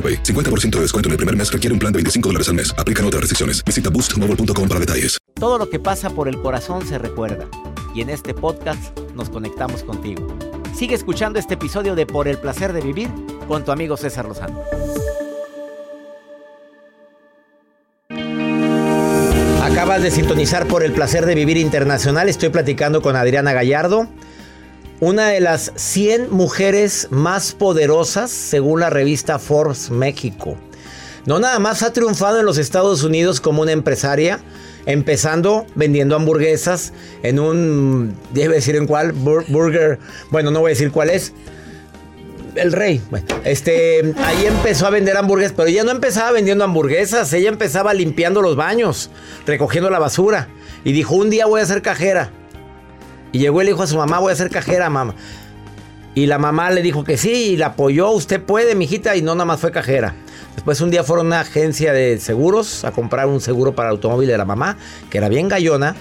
AroPay. 0.01 0.23
50% 0.23 0.77
de 0.77 0.81
descuento 0.81 1.09
en 1.09 1.11
el 1.11 1.17
primer 1.17 1.37
mes 1.37 1.51
requiere 1.51 1.73
un 1.73 1.79
plan 1.79 1.93
de 1.93 1.97
25 1.97 2.29
dólares 2.29 2.49
al 2.49 2.55
mes. 2.55 2.73
Aplican 2.77 3.05
otras 3.05 3.21
restricciones. 3.21 3.63
Visita 3.63 3.91
boostmobile.com 3.91 4.67
para 4.67 4.79
detalles. 4.79 5.17
Todo 5.35 5.57
lo 5.57 5.69
que 5.69 5.79
pasa 5.79 6.09
por 6.09 6.27
el 6.27 6.41
corazón 6.41 6.85
se 6.87 6.97
recuerda. 6.97 7.47
Y 7.93 8.01
en 8.01 8.09
este 8.09 8.33
podcast 8.33 8.97
nos 9.15 9.29
conectamos 9.29 9.83
contigo. 9.83 10.27
Sigue 10.73 10.95
escuchando 10.95 11.39
este 11.39 11.55
episodio 11.55 11.95
de 11.95 12.05
Por 12.05 12.27
el 12.27 12.37
placer 12.37 12.73
de 12.73 12.81
vivir 12.81 13.09
con 13.47 13.65
tu 13.65 13.71
amigo 13.71 13.97
César 13.97 14.25
Lozano. 14.25 14.63
Acabas 19.61 20.03
de 20.03 20.11
sintonizar 20.11 20.67
por 20.67 20.83
el 20.83 20.91
placer 20.91 21.25
de 21.25 21.35
vivir 21.35 21.57
internacional. 21.57 22.29
Estoy 22.29 22.49
platicando 22.49 23.01
con 23.01 23.15
Adriana 23.15 23.53
Gallardo, 23.53 24.07
una 25.01 25.27
de 25.29 25.41
las 25.41 25.73
100 25.75 26.31
mujeres 26.31 27.07
más 27.09 27.51
poderosas 27.53 28.31
según 28.31 28.79
la 28.79 28.89
revista 28.89 29.37
Forbes 29.39 29.89
México. 29.89 30.55
No 31.25 31.39
nada 31.39 31.59
más 31.59 31.83
ha 31.83 31.91
triunfado 31.91 32.39
en 32.39 32.45
los 32.45 32.57
Estados 32.57 33.03
Unidos 33.03 33.41
como 33.41 33.61
una 33.61 33.73
empresaria, 33.73 34.39
empezando 34.85 35.65
vendiendo 35.75 36.15
hamburguesas 36.15 36.93
en 37.23 37.39
un, 37.39 38.15
debe 38.33 38.55
decir 38.55 38.75
en 38.75 38.87
cuál, 38.87 39.13
Bur- 39.13 39.45
burger, 39.47 39.99
bueno, 40.29 40.49
no 40.51 40.61
voy 40.61 40.69
a 40.69 40.73
decir 40.73 40.91
cuál 40.91 41.09
es. 41.09 41.33
El 42.55 42.73
rey. 42.73 43.01
Bueno, 43.09 43.27
este, 43.45 44.13
ahí 44.17 44.45
empezó 44.45 44.85
a 44.85 44.89
vender 44.89 45.15
hamburguesas, 45.15 45.53
pero 45.55 45.69
ella 45.69 45.83
no 45.83 45.91
empezaba 45.91 46.31
vendiendo 46.31 46.63
hamburguesas, 46.65 47.31
ella 47.33 47.49
empezaba 47.49 47.93
limpiando 47.93 48.41
los 48.41 48.55
baños, 48.55 49.09
recogiendo 49.45 49.89
la 49.89 49.99
basura. 49.99 50.49
Y 50.83 50.91
dijo, 50.91 51.15
un 51.15 51.29
día 51.29 51.45
voy 51.45 51.61
a 51.61 51.65
ser 51.65 51.81
cajera. 51.81 52.31
Y 53.31 53.39
llegó 53.39 53.61
y 53.61 53.65
le 53.65 53.71
dijo 53.71 53.83
a 53.83 53.87
su 53.87 53.97
mamá, 53.97 54.19
voy 54.19 54.31
a 54.31 54.35
ser 54.35 54.49
cajera, 54.49 54.89
mamá. 54.89 55.15
Y 56.13 56.25
la 56.25 56.37
mamá 56.37 56.71
le 56.71 56.81
dijo 56.81 57.03
que 57.03 57.17
sí, 57.17 57.31
y 57.31 57.57
la 57.57 57.67
apoyó, 57.67 58.11
usted 58.11 58.41
puede, 58.41 58.75
mijita, 58.75 59.15
y 59.15 59.21
no 59.21 59.33
nada 59.33 59.45
más 59.45 59.61
fue 59.61 59.71
cajera. 59.71 60.15
Después 60.55 60.81
un 60.81 60.91
día 60.91 61.03
fueron 61.03 61.27
a 61.27 61.29
una 61.29 61.39
agencia 61.41 61.93
de 61.93 62.19
seguros 62.19 62.83
a 62.83 62.91
comprar 62.91 63.27
un 63.27 63.39
seguro 63.39 63.73
para 63.73 63.89
el 63.89 63.95
automóvil 63.95 64.27
de 64.27 64.37
la 64.37 64.43
mamá, 64.43 64.77
que 65.09 65.17
era 65.17 65.29
bien 65.29 65.47
gallona. 65.47 65.95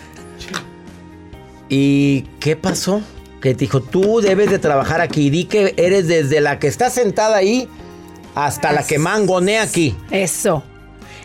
¿Y 1.68 2.22
qué 2.40 2.56
pasó? 2.56 3.00
Que 3.40 3.54
dijo, 3.54 3.80
tú 3.80 4.20
debes 4.20 4.50
de 4.50 4.58
trabajar 4.58 5.00
aquí. 5.00 5.30
Di 5.30 5.44
que 5.44 5.74
eres 5.76 6.08
desde 6.08 6.40
la 6.40 6.58
que 6.58 6.66
está 6.66 6.90
sentada 6.90 7.36
ahí 7.36 7.68
hasta 8.34 8.72
la 8.72 8.82
que 8.84 8.98
mangonea 8.98 9.62
aquí. 9.62 9.94
Eso. 10.10 10.64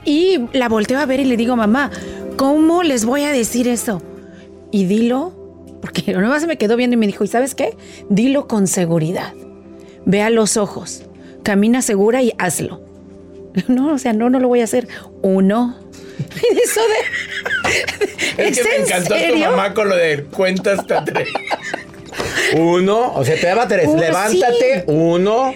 Y 0.06 0.46
la 0.54 0.70
volteo 0.70 1.00
a 1.00 1.06
ver 1.08 1.20
y 1.20 1.26
le 1.26 1.36
digo, 1.36 1.56
mamá, 1.56 1.90
¿cómo 2.38 2.84
les 2.84 3.06
voy 3.06 3.24
a 3.24 3.32
decir 3.32 3.68
eso? 3.68 4.04
Y 4.72 4.86
dilo, 4.86 5.34
porque 5.86 6.14
nomás 6.14 6.42
se 6.42 6.48
me 6.48 6.58
quedó 6.58 6.76
viendo 6.78 6.96
y 6.96 6.98
me 6.98 7.06
dijo, 7.08 7.24
¿y 7.24 7.28
sabes 7.28 7.56
qué? 7.56 7.76
Dilo 8.10 8.48
con 8.48 8.68
seguridad. 8.68 9.34
Ve 10.06 10.22
a 10.22 10.30
los 10.30 10.58
ojos, 10.58 11.04
camina 11.44 11.82
segura 11.82 12.22
y 12.22 12.34
hazlo. 12.38 12.82
No, 13.70 13.94
o 13.94 13.98
sea, 13.98 14.12
no, 14.12 14.30
no 14.30 14.40
lo 14.42 14.50
voy 14.50 14.60
a 14.62 14.66
hacer. 14.66 14.88
Uno. 15.22 15.78
Y 16.54 16.58
eso 16.60 16.82
de. 18.38 18.48
¿Es 18.50 18.58
en 18.60 19.06
serio? 19.06 19.50
con 19.74 19.88
lo 19.90 19.96
de 19.96 20.24
cuenta 20.26 20.74
hasta 20.74 21.04
tres. 21.06 21.30
Uno, 22.58 23.14
o 23.14 23.24
sea, 23.26 23.36
te 23.40 23.48
daba 23.48 23.68
tres. 23.68 23.90
Levántate, 23.94 24.80
sí. 24.80 24.84
uno. 24.88 25.54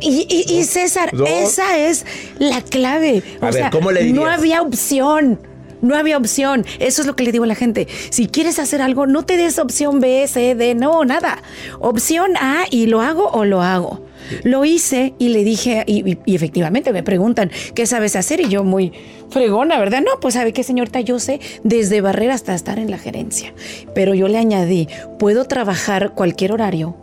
Y, 0.00 0.26
y- 0.28 0.58
y 0.58 0.64
César, 0.64 1.10
dos. 1.12 1.28
esa 1.28 1.78
es 1.78 2.04
la 2.38 2.60
clave. 2.62 3.22
A 3.40 3.50
ver, 3.50 3.70
¿cómo 3.70 3.90
le 3.92 4.00
No 4.12 4.22
dirías? 4.22 4.38
había 4.38 4.62
opción. 4.62 5.40
No 5.82 5.96
había 5.96 6.16
opción. 6.16 6.64
Eso 6.78 7.02
es 7.02 7.06
lo 7.06 7.16
que 7.16 7.24
le 7.24 7.32
digo 7.32 7.44
a 7.44 7.46
la 7.46 7.54
gente. 7.54 7.88
Si 8.10 8.26
quieres 8.26 8.58
hacer 8.58 8.82
algo, 8.82 9.06
no 9.06 9.24
te 9.24 9.36
des 9.36 9.58
opción 9.58 10.00
B, 10.00 10.26
C, 10.28 10.54
D, 10.54 10.74
no, 10.74 11.04
nada. 11.04 11.42
Opción 11.80 12.36
A 12.36 12.64
y 12.70 12.86
lo 12.86 13.00
hago 13.00 13.28
o 13.30 13.44
lo 13.44 13.62
hago. 13.62 14.04
Lo 14.44 14.64
hice 14.64 15.14
y 15.18 15.30
le 15.30 15.44
dije, 15.44 15.84
y, 15.86 16.18
efectivamente 16.34 16.92
me 16.92 17.02
preguntan, 17.02 17.50
¿qué 17.74 17.86
sabes 17.86 18.16
hacer? 18.16 18.40
Y 18.40 18.48
yo 18.48 18.64
muy 18.64 18.92
fregona, 19.30 19.78
¿verdad? 19.78 20.02
No, 20.02 20.20
pues 20.20 20.34
sabe 20.34 20.52
qué, 20.52 20.62
señorita, 20.62 21.00
yo 21.00 21.18
sé 21.18 21.40
desde 21.64 22.00
barrer 22.00 22.30
hasta 22.30 22.54
estar 22.54 22.78
en 22.78 22.90
la 22.90 22.98
gerencia. 22.98 23.52
Pero 23.94 24.14
yo 24.14 24.28
le 24.28 24.38
añadí, 24.38 24.88
puedo 25.18 25.44
trabajar 25.46 26.12
cualquier 26.14 26.52
horario, 26.52 26.96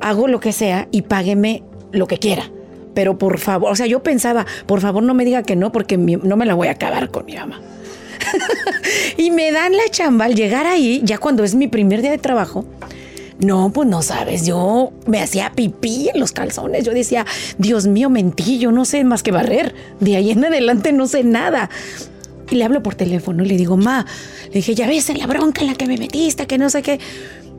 hago 0.00 0.28
lo 0.28 0.40
que 0.40 0.52
sea 0.52 0.88
y 0.90 1.02
págueme 1.02 1.62
lo 1.92 2.06
que 2.06 2.18
quiera. 2.18 2.50
Pero 2.94 3.16
por 3.16 3.38
favor, 3.38 3.70
o 3.70 3.76
sea, 3.76 3.86
yo 3.86 4.02
pensaba, 4.02 4.46
por 4.66 4.80
favor 4.80 5.02
no 5.02 5.14
me 5.14 5.24
diga 5.24 5.42
que 5.42 5.56
no, 5.56 5.72
porque 5.72 5.96
no 5.96 6.36
me 6.36 6.46
la 6.46 6.54
voy 6.54 6.68
a 6.68 6.72
acabar 6.72 7.10
con 7.10 7.24
mi 7.24 7.34
mamá. 7.34 7.60
y 9.16 9.30
me 9.30 9.52
dan 9.52 9.76
la 9.76 9.88
chamba 9.90 10.26
al 10.26 10.34
llegar 10.34 10.66
ahí, 10.66 11.00
ya 11.04 11.18
cuando 11.18 11.44
es 11.44 11.54
mi 11.54 11.68
primer 11.68 12.02
día 12.02 12.10
de 12.10 12.18
trabajo. 12.18 12.64
No, 13.38 13.72
pues 13.72 13.88
no 13.88 14.02
sabes, 14.02 14.46
yo 14.46 14.92
me 15.06 15.20
hacía 15.20 15.50
pipí 15.52 16.08
en 16.14 16.20
los 16.20 16.30
calzones. 16.30 16.84
Yo 16.84 16.92
decía, 16.92 17.26
Dios 17.58 17.88
mío, 17.88 18.08
mentí, 18.08 18.58
yo 18.58 18.70
no 18.70 18.84
sé 18.84 19.02
más 19.02 19.22
que 19.24 19.32
barrer. 19.32 19.74
De 19.98 20.16
ahí 20.16 20.30
en 20.30 20.44
adelante 20.44 20.92
no 20.92 21.08
sé 21.08 21.24
nada. 21.24 21.68
Y 22.50 22.54
le 22.54 22.64
hablo 22.64 22.82
por 22.82 22.94
teléfono 22.94 23.42
y 23.42 23.48
le 23.48 23.56
digo, 23.56 23.76
ma, 23.76 24.06
le 24.46 24.52
dije, 24.52 24.74
ya 24.74 24.86
ves 24.86 25.10
en 25.10 25.18
la 25.18 25.26
bronca 25.26 25.62
en 25.62 25.68
la 25.68 25.74
que 25.74 25.86
me 25.86 25.96
metiste, 25.96 26.46
que 26.46 26.58
no 26.58 26.70
sé 26.70 26.82
qué. 26.82 27.00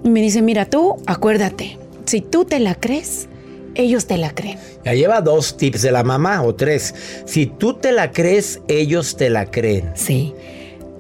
Y 0.06 0.10
me 0.10 0.22
dice, 0.22 0.42
mira, 0.42 0.66
tú, 0.66 0.96
acuérdate, 1.06 1.78
si 2.06 2.22
tú 2.22 2.46
te 2.46 2.60
la 2.60 2.76
crees, 2.76 3.28
ellos 3.76 4.06
te 4.08 4.18
la 4.18 4.34
creen. 4.34 4.58
Ya 4.86 4.94
lleva 4.94 5.22
dos 5.22 5.58
tips 5.58 5.82
de 5.82 5.92
la 5.92 6.04
mamá 6.04 6.44
o 6.44 6.56
tres. 6.56 6.94
Si 7.26 7.46
tú 7.46 7.76
te 7.76 7.92
la 7.92 8.12
crees, 8.12 8.62
ellos 8.68 9.16
te 9.18 9.30
la 9.30 9.50
creen. 9.50 9.92
Sí. 9.96 10.34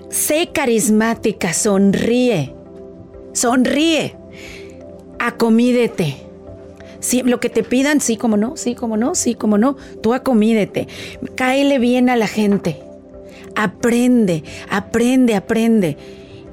Sé 0.09 0.49
carismática, 0.53 1.53
sonríe. 1.53 2.53
Sonríe. 3.33 4.15
Acomídete. 5.19 6.17
Sí, 6.99 7.21
lo 7.23 7.39
que 7.39 7.49
te 7.49 7.63
pidan, 7.63 7.99
sí, 7.99 8.15
como 8.15 8.37
no, 8.37 8.55
sí, 8.55 8.75
como 8.75 8.95
no, 8.95 9.15
sí, 9.15 9.35
como 9.35 9.57
no. 9.57 9.75
Tú 10.01 10.13
acomídete. 10.13 10.87
Cáele 11.35 11.79
bien 11.79 12.09
a 12.09 12.15
la 12.15 12.27
gente. 12.27 12.81
Aprende, 13.55 14.43
aprende, 14.69 15.35
aprende. 15.35 15.97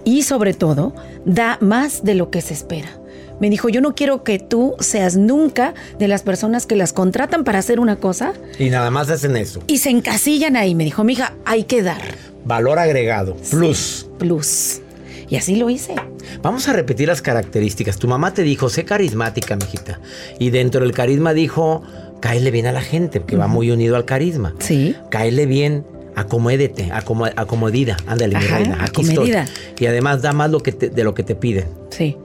Y 0.05 0.23
sobre 0.23 0.55
todo, 0.55 0.95
da 1.25 1.59
más 1.61 2.03
de 2.03 2.15
lo 2.15 2.31
que 2.31 2.41
se 2.41 2.55
espera. 2.55 3.00
Me 3.40 3.48
dijo, 3.50 3.68
yo 3.68 3.81
no 3.81 3.94
quiero 3.94 4.22
que 4.22 4.38
tú 4.38 4.74
seas 4.81 5.16
nunca 5.16 5.74
de 5.98 6.09
las 6.09 6.22
personas 6.22 6.66
que 6.66 6.76
las 6.76 6.92
contratan 6.92 7.42
para 7.44 7.59
hacer 7.59 7.81
una 7.81 7.96
cosa 7.96 8.33
Y 8.59 8.70
nada 8.70 8.90
más 8.90 9.09
hacen 9.11 9.37
eso. 9.37 9.62
y 9.66 9.79
se 9.79 9.90
encasillan 9.90 10.57
ahí. 10.57 10.74
Me 10.74 10.85
dijo, 10.85 11.05
mija, 11.05 11.33
hay 11.44 11.64
que 11.64 11.83
dar 11.83 12.03
Valor 12.44 12.79
agregado. 12.79 13.37
Plus. 13.50 14.07
plus. 14.18 14.81
Y 15.29 15.37
así 15.37 15.57
lo 15.57 15.68
hice. 15.70 15.94
Vamos 16.42 16.68
a 16.68 16.72
repetir 16.72 17.07
las 17.09 17.22
características. 17.22 17.98
Tu 17.98 18.09
mamá 18.09 18.33
te 18.35 18.42
dijo, 18.42 18.68
sé 18.68 18.85
carismática, 18.85 19.57
mijita. 19.57 20.00
Y 20.38 20.50
dentro 20.50 20.81
del 20.81 20.92
carisma 20.92 21.35
dijo, 21.35 21.83
cáele 22.20 22.50
bien 22.50 22.66
a 22.66 22.72
la 22.72 22.81
gente, 22.81 23.22
que 23.22 23.37
va 23.37 23.46
muy 23.46 23.70
unido 23.70 23.94
al 23.96 24.05
carisma. 24.07 24.55
Sí. 24.59 24.96
Cáele 25.11 25.46
bien, 25.46 25.85
acomódete, 26.16 26.90
acomo- 26.92 27.31
acomodida. 27.37 27.96
Ándale, 28.07 28.37
mi 28.38 28.44
reina. 28.46 28.79
Aquí 28.85 29.03
estoy. 29.03 29.33
Y 29.79 29.87
además 29.87 30.22
da 30.22 30.33
más 30.33 30.50
lo 30.50 30.61
que 30.61 30.72
te- 30.72 30.88
de 30.88 31.05
lo 31.05 31.14
que 31.14 31.22
te 31.22 31.35
piden. 31.35 31.66
Sí. 31.90 32.16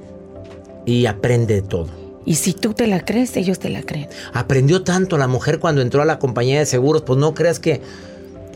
Y 0.86 1.06
aprende 1.06 1.56
de 1.56 1.62
todo. 1.62 1.88
Y 2.26 2.36
si 2.36 2.54
tú 2.54 2.74
te 2.74 2.88
la 2.88 3.06
crees, 3.06 3.38
ellos 3.38 3.60
te 3.60 3.70
la 3.70 3.84
creen. 3.84 4.10
Aprendió 4.34 4.84
tanto 4.84 5.18
la 5.18 5.28
mujer 5.28 5.60
cuando 5.60 5.82
entró 5.82 6.02
a 6.02 6.06
la 6.06 6.20
compañía 6.20 6.60
de 6.60 6.66
seguros, 6.66 7.04
pues 7.04 7.20
no 7.20 7.34
creas 7.34 7.60
que. 7.60 7.82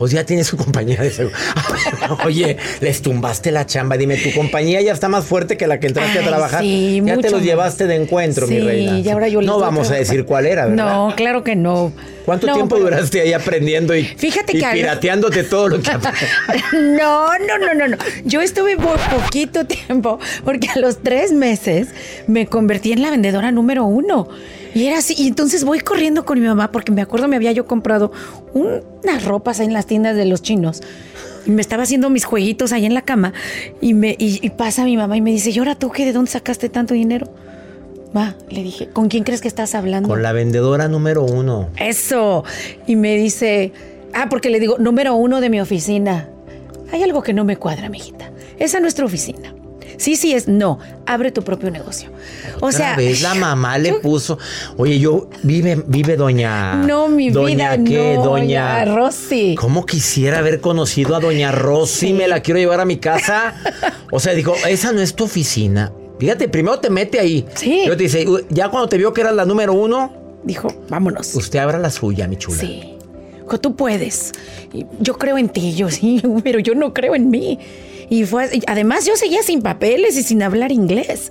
Pues 0.00 0.12
ya 0.12 0.24
tiene 0.24 0.44
su 0.44 0.56
compañía 0.56 0.96
de 1.02 1.10
seguros. 1.10 1.38
Oye, 2.24 2.56
les 2.80 3.02
tumbaste 3.02 3.50
la 3.52 3.66
chamba. 3.66 3.98
Dime, 3.98 4.16
tu 4.16 4.32
compañía 4.32 4.80
ya 4.80 4.92
está 4.92 5.10
más 5.10 5.26
fuerte 5.26 5.58
que 5.58 5.66
la 5.66 5.78
que 5.78 5.88
entraste 5.88 6.20
a 6.20 6.22
trabajar. 6.26 6.62
sí, 6.62 7.02
ya 7.04 7.18
te 7.18 7.28
los 7.28 7.42
llevaste 7.42 7.86
de 7.86 7.96
encuentro, 7.96 8.46
mi 8.46 8.54
Sí, 8.56 8.60
reina. 8.62 8.98
y 8.98 9.08
ahora 9.10 9.28
yo 9.28 9.42
no 9.42 9.58
vamos 9.58 9.90
a 9.90 9.96
decir 9.96 10.24
cuál 10.24 10.46
era, 10.46 10.64
¿verdad? 10.64 10.82
No, 10.86 11.12
claro 11.16 11.44
que 11.44 11.54
no. 11.54 11.92
¿Cuánto 12.24 12.46
No, 12.46 12.54
tiempo 12.54 12.76
pero- 12.76 12.88
duraste 12.88 13.20
ahí 13.20 13.34
aprendiendo 13.34 13.94
y, 13.94 14.04
Fíjate 14.04 14.56
y 14.56 14.60
que 14.60 14.64
a- 14.66 14.72
pirateándote 14.72 15.44
todo 15.44 15.68
lo 15.68 15.80
que 15.82 15.90
No, 16.72 17.28
no, 17.38 17.58
no, 17.58 17.74
no, 17.74 17.88
no. 17.88 17.96
Yo 18.24 18.40
estuve 18.40 18.78
por 18.78 18.98
poquito 19.00 19.66
tiempo, 19.66 20.18
porque 20.46 20.68
a 20.74 20.78
los 20.78 21.02
tres 21.02 21.30
meses 21.30 21.88
me 22.26 22.46
convertí 22.46 22.92
en 22.92 23.02
la 23.02 23.10
vendedora 23.10 23.52
número 23.52 23.84
uno. 23.84 24.28
Y 24.74 24.86
era 24.86 24.98
así. 24.98 25.14
Y 25.18 25.28
entonces 25.28 25.64
voy 25.64 25.80
corriendo 25.80 26.24
con 26.24 26.40
mi 26.40 26.46
mamá, 26.46 26.70
porque 26.72 26.92
me 26.92 27.02
acuerdo 27.02 27.26
me 27.28 27.36
había 27.36 27.52
yo 27.52 27.66
comprado 27.66 28.12
un- 28.54 28.82
unas 29.02 29.24
ropas 29.24 29.60
ahí 29.60 29.66
en 29.66 29.72
las 29.72 29.86
tiendas 29.86 30.16
de 30.16 30.24
los 30.26 30.42
chinos. 30.42 30.82
Y 31.46 31.50
me 31.50 31.60
estaba 31.62 31.82
haciendo 31.84 32.10
mis 32.10 32.24
jueguitos 32.24 32.72
ahí 32.72 32.84
en 32.86 32.94
la 32.94 33.02
cama. 33.02 33.32
Y, 33.80 33.94
me, 33.94 34.14
y, 34.18 34.38
y 34.44 34.50
pasa 34.50 34.84
mi 34.84 34.96
mamá 34.96 35.16
y 35.16 35.20
me 35.20 35.30
dice, 35.30 35.50
¿y 35.50 35.58
ahora 35.58 35.74
tú 35.74 35.90
qué? 35.90 36.04
¿De 36.04 36.12
dónde 36.12 36.30
sacaste 36.30 36.68
tanto 36.68 36.94
dinero? 36.94 37.28
Va, 38.16 38.34
le 38.50 38.62
dije, 38.62 38.88
¿con 38.88 39.08
quién 39.08 39.24
crees 39.24 39.40
que 39.40 39.48
estás 39.48 39.74
hablando? 39.74 40.08
Con 40.08 40.22
la 40.22 40.32
vendedora 40.32 40.88
número 40.88 41.22
uno. 41.24 41.68
Eso. 41.78 42.44
Y 42.86 42.96
me 42.96 43.16
dice, 43.16 43.72
ah, 44.12 44.26
porque 44.28 44.50
le 44.50 44.60
digo, 44.60 44.76
número 44.78 45.14
uno 45.14 45.40
de 45.40 45.48
mi 45.48 45.60
oficina. 45.60 46.28
Hay 46.92 47.02
algo 47.04 47.22
que 47.22 47.32
no 47.32 47.44
me 47.44 47.56
cuadra, 47.56 47.88
mijita. 47.88 48.30
Esa 48.58 48.78
es 48.78 48.82
nuestra 48.82 49.04
oficina. 49.06 49.54
Sí, 50.00 50.16
sí 50.16 50.32
es, 50.32 50.48
no, 50.48 50.78
abre 51.06 51.30
tu 51.30 51.42
propio 51.42 51.70
negocio. 51.70 52.08
O 52.60 52.66
Otra 52.68 52.72
sea, 52.72 52.96
vez 52.96 53.20
la 53.20 53.34
mamá 53.34 53.76
le 53.76 53.94
puso. 54.00 54.38
Oye, 54.78 54.98
yo 54.98 55.28
vive, 55.42 55.82
vive 55.86 56.16
doña. 56.16 56.74
no, 56.76 57.08
mi 57.08 57.30
doña 57.30 57.76
vida, 57.76 57.84
qué, 57.84 58.14
no, 58.16 58.24
doña. 58.24 58.84
ya, 58.84 58.94
Rosy. 58.94 59.54
¿Cómo 59.58 59.84
quisiera 59.84 60.38
haber 60.38 60.60
conocido 60.60 61.14
a 61.14 61.20
doña 61.20 61.52
Rosy? 61.52 62.12
Me 62.14 62.26
la 62.28 62.40
quiero 62.40 62.58
llevar 62.58 62.80
a 62.80 62.84
mi 62.86 62.96
casa. 62.96 63.54
O 64.10 64.18
sea, 64.20 64.32
dijo, 64.32 64.54
esa 64.66 64.92
no 64.92 65.00
es 65.02 65.14
tu 65.14 65.24
oficina. 65.24 65.92
Fíjate, 66.18 66.48
primero 66.48 66.78
te 66.80 66.88
mete 66.90 67.20
ahí. 67.20 67.46
Sí. 67.54 67.84
Yo 67.86 67.96
te 67.96 68.02
dice, 68.04 68.26
"U- 68.28 68.40
ya 68.48 68.68
cuando 68.70 68.88
te 68.88 68.96
vio 68.98 69.12
que 69.12 69.20
eras 69.20 69.34
la 69.34 69.44
número 69.44 69.72
uno, 69.74 70.12
Dijo, 70.44 70.68
vámonos. 70.88 71.34
usted 71.34 71.58
abra 71.58 71.78
la 71.78 71.90
suya, 71.90 72.26
mi 72.26 72.36
chula. 72.36 72.58
Sí. 72.60 72.94
Tú 73.58 73.74
puedes. 73.76 74.32
Y 74.72 74.86
yo 75.00 75.18
creo 75.18 75.38
en 75.38 75.48
ti, 75.48 75.74
yo 75.74 75.90
sí, 75.90 76.22
pero 76.44 76.58
yo 76.58 76.74
no 76.74 76.92
creo 76.94 77.14
en 77.14 77.30
mí. 77.30 77.58
Y 78.08 78.24
fue, 78.24 78.48
y 78.52 78.62
además 78.66 79.06
yo 79.06 79.16
seguía 79.16 79.42
sin 79.42 79.62
papeles 79.62 80.16
y 80.16 80.22
sin 80.22 80.42
hablar 80.42 80.72
inglés. 80.72 81.30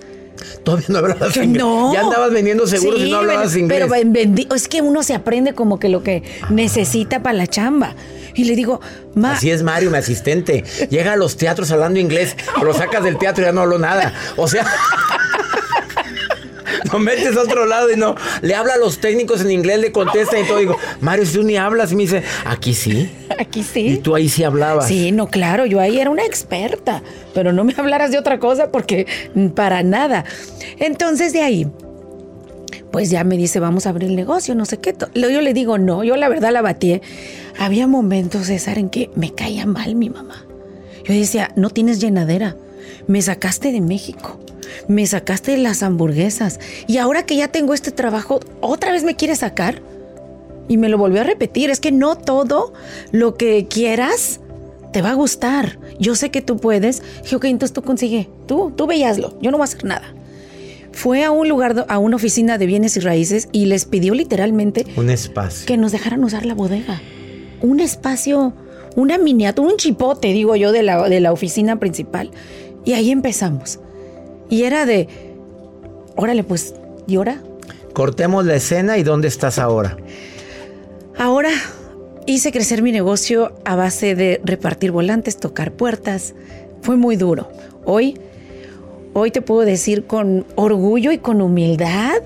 Todavía 0.63 0.85
no 0.89 0.99
hablabas 0.99 1.33
Yo 1.33 1.43
inglés. 1.43 1.61
no. 1.63 1.93
Ya 1.93 1.99
andabas 2.01 2.31
vendiendo 2.31 2.65
seguros 2.65 3.01
y 3.01 3.11
no 3.11 3.17
hablabas 3.17 3.55
inglés. 3.57 3.77
Pero 3.89 3.93
vendi- 3.93 4.47
es 4.55 4.67
que 4.69 4.81
uno 4.81 5.03
se 5.03 5.13
aprende 5.13 5.53
como 5.53 5.79
que 5.79 5.89
lo 5.89 6.01
que 6.03 6.23
necesita 6.49 7.21
para 7.21 7.37
la 7.37 7.47
chamba. 7.47 7.93
Y 8.35 8.45
le 8.45 8.55
digo, 8.55 8.79
ma, 9.15 9.33
Así 9.33 9.51
es 9.51 9.63
Mario, 9.63 9.91
mi 9.91 9.97
asistente. 9.97 10.63
Llega 10.89 11.13
a 11.13 11.15
los 11.17 11.35
teatros 11.35 11.71
hablando 11.71 11.99
inglés, 11.99 12.37
lo 12.63 12.73
sacas 12.73 13.03
del 13.03 13.17
teatro 13.17 13.43
y 13.43 13.47
ya 13.47 13.51
no 13.51 13.61
habló 13.61 13.79
nada. 13.79 14.13
O 14.37 14.47
sea, 14.47 14.65
lo 16.91 16.99
metes 16.99 17.35
a 17.35 17.41
otro 17.41 17.65
lado 17.65 17.91
y 17.91 17.95
no. 17.95 18.15
Le 18.41 18.55
habla 18.55 18.73
a 18.73 18.77
los 18.77 18.99
técnicos 18.99 19.41
en 19.41 19.51
inglés, 19.51 19.79
le 19.79 19.91
contesta 19.91 20.39
y 20.39 20.45
todo. 20.45 20.57
Digo, 20.57 20.77
Mario, 21.01 21.25
si 21.25 21.33
tú 21.33 21.43
ni 21.43 21.57
hablas. 21.57 21.91
Y 21.91 21.95
me 21.95 22.03
dice, 22.03 22.23
aquí 22.45 22.73
sí. 22.73 23.09
aquí 23.37 23.61
Y 23.61 23.63
sí. 23.63 24.01
tú 24.03 24.15
ahí 24.15 24.29
sí 24.29 24.43
hablabas. 24.43 24.87
Sí, 24.87 25.11
no, 25.11 25.27
claro, 25.27 25.65
yo 25.65 25.79
ahí 25.79 25.99
era 25.99 26.09
una 26.09 26.25
experta, 26.25 27.03
pero 27.33 27.53
no 27.53 27.63
me 27.63 27.73
hablaras 27.77 28.11
de 28.11 28.17
otra 28.17 28.39
cosa 28.39 28.71
porque 28.71 29.07
para 29.55 29.83
nada. 29.83 30.25
Entonces 30.79 31.33
de 31.33 31.41
ahí, 31.41 31.67
pues 32.91 33.09
ya 33.09 33.23
me 33.23 33.37
dice, 33.37 33.59
vamos 33.59 33.85
a 33.85 33.89
abrir 33.89 34.09
el 34.09 34.15
negocio, 34.15 34.55
no 34.55 34.65
sé 34.65 34.77
qué. 34.77 34.95
Yo 35.13 35.41
le 35.41 35.53
digo, 35.53 35.77
no, 35.77 36.03
yo 36.03 36.15
la 36.15 36.29
verdad 36.29 36.51
la 36.51 36.61
batí. 36.61 37.01
Había 37.57 37.87
momentos, 37.87 38.47
César, 38.47 38.77
en 38.77 38.89
que 38.89 39.09
me 39.15 39.33
caía 39.33 39.65
mal 39.65 39.95
mi 39.95 40.09
mamá. 40.09 40.45
Yo 41.03 41.13
decía, 41.13 41.51
no 41.55 41.69
tienes 41.69 41.99
llenadera, 41.99 42.55
me 43.07 43.21
sacaste 43.21 43.71
de 43.71 43.81
México. 43.81 44.39
Me 44.87 45.05
sacaste 45.05 45.57
las 45.57 45.83
hamburguesas. 45.83 46.59
Y 46.87 46.97
ahora 46.97 47.25
que 47.25 47.35
ya 47.35 47.47
tengo 47.47 47.73
este 47.73 47.91
trabajo, 47.91 48.39
¿otra 48.61 48.91
vez 48.91 49.03
me 49.03 49.15
quieres 49.15 49.39
sacar? 49.39 49.81
Y 50.67 50.77
me 50.77 50.89
lo 50.89 50.97
volvió 50.97 51.21
a 51.21 51.23
repetir, 51.23 51.69
es 51.69 51.79
que 51.79 51.91
no 51.91 52.15
todo 52.15 52.73
lo 53.11 53.35
que 53.35 53.65
quieras 53.67 54.39
te 54.93 55.01
va 55.01 55.11
a 55.11 55.15
gustar. 55.15 55.79
Yo 55.99 56.15
sé 56.15 56.29
que 56.31 56.41
tú 56.41 56.57
puedes. 56.57 57.01
Dije, 57.23 57.35
ok, 57.35 57.45
entonces 57.45 57.73
tú 57.73 57.81
consigue. 57.81 58.29
Tú, 58.47 58.71
tú 58.75 58.85
veíaslo. 58.87 59.37
Yo 59.41 59.51
no 59.51 59.57
voy 59.57 59.63
a 59.63 59.65
hacer 59.65 59.85
nada. 59.85 60.13
Fue 60.91 61.23
a 61.23 61.31
un 61.31 61.47
lugar, 61.47 61.85
a 61.87 61.97
una 61.99 62.15
oficina 62.15 62.57
de 62.57 62.65
bienes 62.65 62.97
y 62.97 62.99
raíces 62.99 63.47
y 63.51 63.65
les 63.67 63.85
pidió 63.85 64.13
literalmente 64.15 64.85
Un 64.95 65.09
espacio. 65.09 65.65
que 65.67 65.77
nos 65.77 65.91
dejaran 65.91 66.23
usar 66.23 66.45
la 66.45 66.55
bodega. 66.55 66.99
Un 67.61 67.79
espacio, 67.79 68.53
una 68.95 69.17
miniatura, 69.17 69.69
un 69.69 69.77
chipote, 69.77 70.29
digo 70.33 70.55
yo, 70.55 70.71
de 70.71 70.81
la, 70.83 71.07
de 71.07 71.19
la 71.19 71.31
oficina 71.31 71.79
principal. 71.79 72.31
Y 72.85 72.93
ahí 72.93 73.11
empezamos. 73.11 73.79
Y 74.49 74.63
era 74.63 74.85
de, 74.85 75.07
órale, 76.15 76.43
pues, 76.43 76.73
¿y 77.07 77.15
ahora? 77.15 77.41
Cortemos 77.93 78.45
la 78.45 78.55
escena 78.55 78.97
y 78.97 79.03
¿dónde 79.03 79.27
estás 79.27 79.59
ahora? 79.59 79.97
Ahora 81.17 81.51
hice 82.25 82.51
crecer 82.51 82.81
mi 82.81 82.91
negocio 82.91 83.53
a 83.65 83.75
base 83.75 84.15
de 84.15 84.41
repartir 84.43 84.91
volantes, 84.91 85.37
tocar 85.37 85.73
puertas. 85.73 86.33
Fue 86.81 86.95
muy 86.95 87.15
duro. 87.15 87.49
Hoy, 87.85 88.17
hoy 89.13 89.31
te 89.31 89.41
puedo 89.41 89.61
decir 89.61 90.05
con 90.05 90.45
orgullo 90.55 91.11
y 91.11 91.17
con 91.17 91.41
humildad 91.41 92.21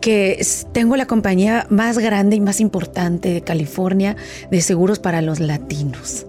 que 0.00 0.44
tengo 0.72 0.96
la 0.96 1.06
compañía 1.06 1.66
más 1.70 1.98
grande 1.98 2.36
y 2.36 2.40
más 2.40 2.60
importante 2.60 3.32
de 3.32 3.42
California 3.42 4.16
de 4.50 4.60
seguros 4.60 4.98
para 4.98 5.22
los 5.22 5.38
latinos. 5.38 6.26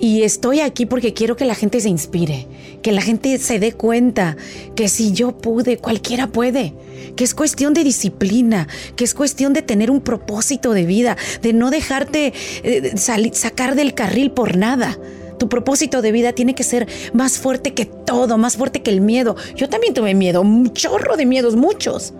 Y 0.00 0.22
estoy 0.22 0.60
aquí 0.60 0.86
porque 0.86 1.12
quiero 1.12 1.36
que 1.36 1.44
la 1.44 1.54
gente 1.54 1.78
se 1.80 1.90
inspire, 1.90 2.46
que 2.82 2.90
la 2.90 3.02
gente 3.02 3.36
se 3.38 3.58
dé 3.58 3.72
cuenta 3.72 4.36
que 4.74 4.88
si 4.88 5.12
yo 5.12 5.36
pude, 5.36 5.76
cualquiera 5.76 6.26
puede, 6.26 6.72
que 7.16 7.24
es 7.24 7.34
cuestión 7.34 7.74
de 7.74 7.84
disciplina, 7.84 8.66
que 8.96 9.04
es 9.04 9.12
cuestión 9.12 9.52
de 9.52 9.60
tener 9.60 9.90
un 9.90 10.00
propósito 10.00 10.72
de 10.72 10.86
vida, 10.86 11.18
de 11.42 11.52
no 11.52 11.70
dejarte 11.70 12.32
eh, 12.62 12.96
sacar 12.96 13.74
del 13.74 13.92
carril 13.92 14.30
por 14.30 14.56
nada. 14.56 14.98
Tu 15.38 15.50
propósito 15.50 16.00
de 16.00 16.12
vida 16.12 16.32
tiene 16.32 16.54
que 16.54 16.64
ser 16.64 16.88
más 17.12 17.38
fuerte 17.38 17.74
que 17.74 17.84
todo, 17.84 18.38
más 18.38 18.56
fuerte 18.56 18.80
que 18.80 18.90
el 18.90 19.02
miedo. 19.02 19.36
Yo 19.54 19.68
también 19.68 19.92
tuve 19.92 20.14
miedo, 20.14 20.40
un 20.40 20.72
chorro 20.72 21.18
de 21.18 21.26
miedos, 21.26 21.56
muchos, 21.56 22.14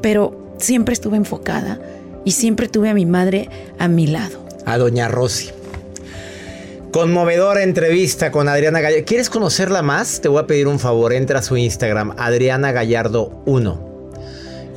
pero 0.00 0.54
siempre 0.58 0.92
estuve 0.92 1.16
enfocada 1.16 1.80
y 2.24 2.32
siempre 2.32 2.68
tuve 2.68 2.88
a 2.88 2.94
mi 2.94 3.04
madre 3.04 3.48
a 3.80 3.88
mi 3.88 4.06
lado. 4.06 4.46
A 4.64 4.78
doña 4.78 5.08
Rosy. 5.08 5.55
Conmovedora 6.92 7.62
entrevista 7.62 8.30
con 8.30 8.48
Adriana 8.48 8.80
Gallardo. 8.80 9.04
¿Quieres 9.04 9.28
conocerla 9.28 9.82
más? 9.82 10.20
Te 10.20 10.28
voy 10.28 10.40
a 10.40 10.46
pedir 10.46 10.66
un 10.66 10.78
favor. 10.78 11.12
Entra 11.12 11.40
a 11.40 11.42
su 11.42 11.56
Instagram, 11.56 12.14
Adriana 12.16 12.72
Gallardo 12.72 13.42
1. 13.44 14.12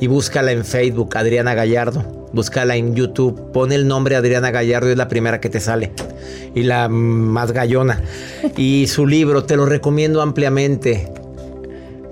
Y 0.00 0.06
búscala 0.06 0.52
en 0.52 0.64
Facebook, 0.64 1.16
Adriana 1.16 1.54
Gallardo. 1.54 2.28
Búscala 2.32 2.76
en 2.76 2.94
YouTube. 2.94 3.52
Pon 3.52 3.72
el 3.72 3.88
nombre 3.88 4.16
Adriana 4.16 4.50
Gallardo 4.50 4.88
y 4.88 4.92
es 4.92 4.98
la 4.98 5.08
primera 5.08 5.40
que 5.40 5.48
te 5.48 5.60
sale. 5.60 5.92
Y 6.54 6.64
la 6.64 6.88
más 6.88 7.52
gallona. 7.52 8.02
Y 8.56 8.86
su 8.88 9.06
libro, 9.06 9.44
te 9.44 9.56
lo 9.56 9.64
recomiendo 9.64 10.20
ampliamente. 10.20 11.08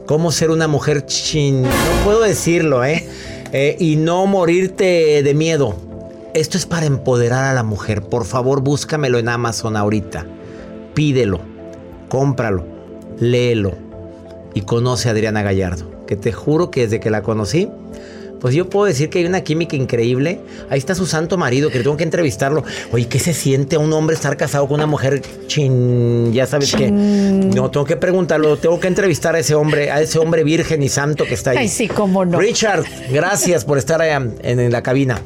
Cómo 0.06 0.32
ser 0.32 0.50
una 0.50 0.68
mujer 0.68 1.04
chin. 1.04 1.62
No 1.62 1.68
puedo 2.04 2.22
decirlo, 2.22 2.84
¿eh? 2.84 3.06
eh 3.52 3.76
y 3.78 3.96
no 3.96 4.26
morirte 4.26 5.22
de 5.22 5.34
miedo. 5.34 5.87
Esto 6.38 6.56
es 6.56 6.66
para 6.66 6.86
empoderar 6.86 7.46
a 7.46 7.52
la 7.52 7.64
mujer. 7.64 8.00
Por 8.00 8.24
favor, 8.24 8.60
búscamelo 8.60 9.18
en 9.18 9.28
Amazon 9.28 9.76
ahorita. 9.76 10.24
Pídelo, 10.94 11.40
cómpralo, 12.08 12.64
léelo 13.18 13.72
y 14.54 14.60
conoce 14.60 15.08
a 15.08 15.12
Adriana 15.12 15.42
Gallardo. 15.42 16.06
Que 16.06 16.14
te 16.14 16.30
juro 16.30 16.70
que 16.70 16.82
desde 16.82 17.00
que 17.00 17.10
la 17.10 17.22
conocí, 17.22 17.68
pues 18.40 18.54
yo 18.54 18.70
puedo 18.70 18.86
decir 18.86 19.10
que 19.10 19.18
hay 19.18 19.24
una 19.24 19.40
química 19.40 19.74
increíble. 19.74 20.40
Ahí 20.70 20.78
está 20.78 20.94
su 20.94 21.06
santo 21.06 21.36
marido, 21.36 21.70
que 21.70 21.80
tengo 21.80 21.96
que 21.96 22.04
entrevistarlo. 22.04 22.62
Oye, 22.92 23.08
¿qué 23.08 23.18
se 23.18 23.34
siente 23.34 23.74
a 23.74 23.80
un 23.80 23.92
hombre 23.92 24.14
estar 24.14 24.36
casado 24.36 24.68
con 24.68 24.76
una 24.76 24.86
mujer 24.86 25.20
chin? 25.48 26.32
Ya 26.32 26.46
sabes 26.46 26.72
que. 26.72 26.88
No, 26.88 27.68
tengo 27.72 27.84
que 27.84 27.96
preguntarlo, 27.96 28.56
tengo 28.58 28.78
que 28.78 28.86
entrevistar 28.86 29.34
a 29.34 29.40
ese 29.40 29.56
hombre, 29.56 29.90
a 29.90 30.02
ese 30.02 30.20
hombre 30.20 30.44
virgen 30.44 30.84
y 30.84 30.88
santo 30.88 31.24
que 31.24 31.34
está 31.34 31.50
ahí. 31.50 31.56
Ay, 31.58 31.68
sí, 31.68 31.88
cómo 31.88 32.24
no. 32.24 32.38
Richard, 32.38 32.84
gracias 33.10 33.64
por 33.64 33.76
estar 33.76 34.00
allá 34.00 34.24
en 34.42 34.70
la 34.70 34.84
cabina. 34.84 35.20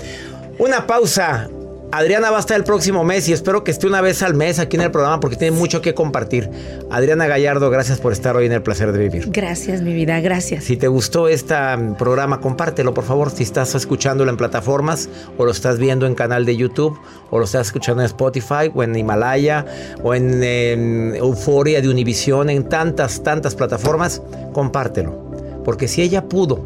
Una 0.62 0.86
pausa. 0.86 1.50
Adriana 1.90 2.30
va 2.30 2.36
a 2.36 2.40
estar 2.40 2.56
el 2.56 2.62
próximo 2.62 3.02
mes 3.02 3.28
y 3.28 3.32
espero 3.32 3.64
que 3.64 3.72
esté 3.72 3.88
una 3.88 4.00
vez 4.00 4.22
al 4.22 4.34
mes 4.34 4.60
aquí 4.60 4.76
en 4.76 4.82
el 4.82 4.92
programa 4.92 5.18
porque 5.18 5.34
tiene 5.34 5.56
mucho 5.56 5.82
que 5.82 5.92
compartir. 5.92 6.48
Adriana 6.88 7.26
Gallardo, 7.26 7.68
gracias 7.68 7.98
por 7.98 8.12
estar 8.12 8.36
hoy 8.36 8.46
en 8.46 8.52
el 8.52 8.62
placer 8.62 8.92
de 8.92 9.00
vivir. 9.00 9.24
Gracias, 9.32 9.82
mi 9.82 9.92
vida, 9.92 10.20
gracias. 10.20 10.62
Si 10.62 10.76
te 10.76 10.86
gustó 10.86 11.26
este 11.26 11.56
programa, 11.98 12.40
compártelo, 12.40 12.94
por 12.94 13.02
favor. 13.02 13.32
Si 13.32 13.42
estás 13.42 13.74
escuchándolo 13.74 14.30
en 14.30 14.36
plataformas 14.36 15.08
o 15.36 15.44
lo 15.44 15.50
estás 15.50 15.80
viendo 15.80 16.06
en 16.06 16.14
canal 16.14 16.46
de 16.46 16.56
YouTube 16.56 16.96
o 17.32 17.38
lo 17.40 17.44
estás 17.44 17.66
escuchando 17.66 18.02
en 18.02 18.06
Spotify 18.06 18.70
o 18.72 18.84
en 18.84 18.94
Himalaya 18.94 19.66
o 20.04 20.14
en, 20.14 20.44
en 20.44 21.16
Euforia 21.16 21.82
de 21.82 21.88
Univision, 21.88 22.50
en 22.50 22.68
tantas, 22.68 23.24
tantas 23.24 23.56
plataformas, 23.56 24.22
compártelo. 24.52 25.60
Porque 25.64 25.88
si 25.88 26.02
ella 26.02 26.28
pudo, 26.28 26.62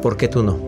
¿por 0.00 0.16
qué 0.16 0.28
tú 0.28 0.42
no? 0.42 0.67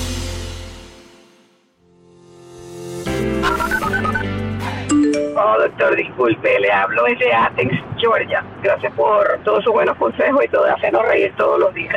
Disculpe, 6.11 6.59
le 6.59 6.71
hablo 6.71 7.03
desde 7.05 7.33
Athens, 7.33 7.73
Georgia. 7.97 8.43
Gracias 8.61 8.93
por 8.93 9.39
todos 9.43 9.63
sus 9.63 9.73
buenos 9.73 9.97
consejos 9.97 10.43
y 10.43 10.47
todo, 10.49 10.65
hacernos 10.65 11.05
reír 11.07 11.33
todos 11.37 11.59
los 11.59 11.73
días. 11.73 11.95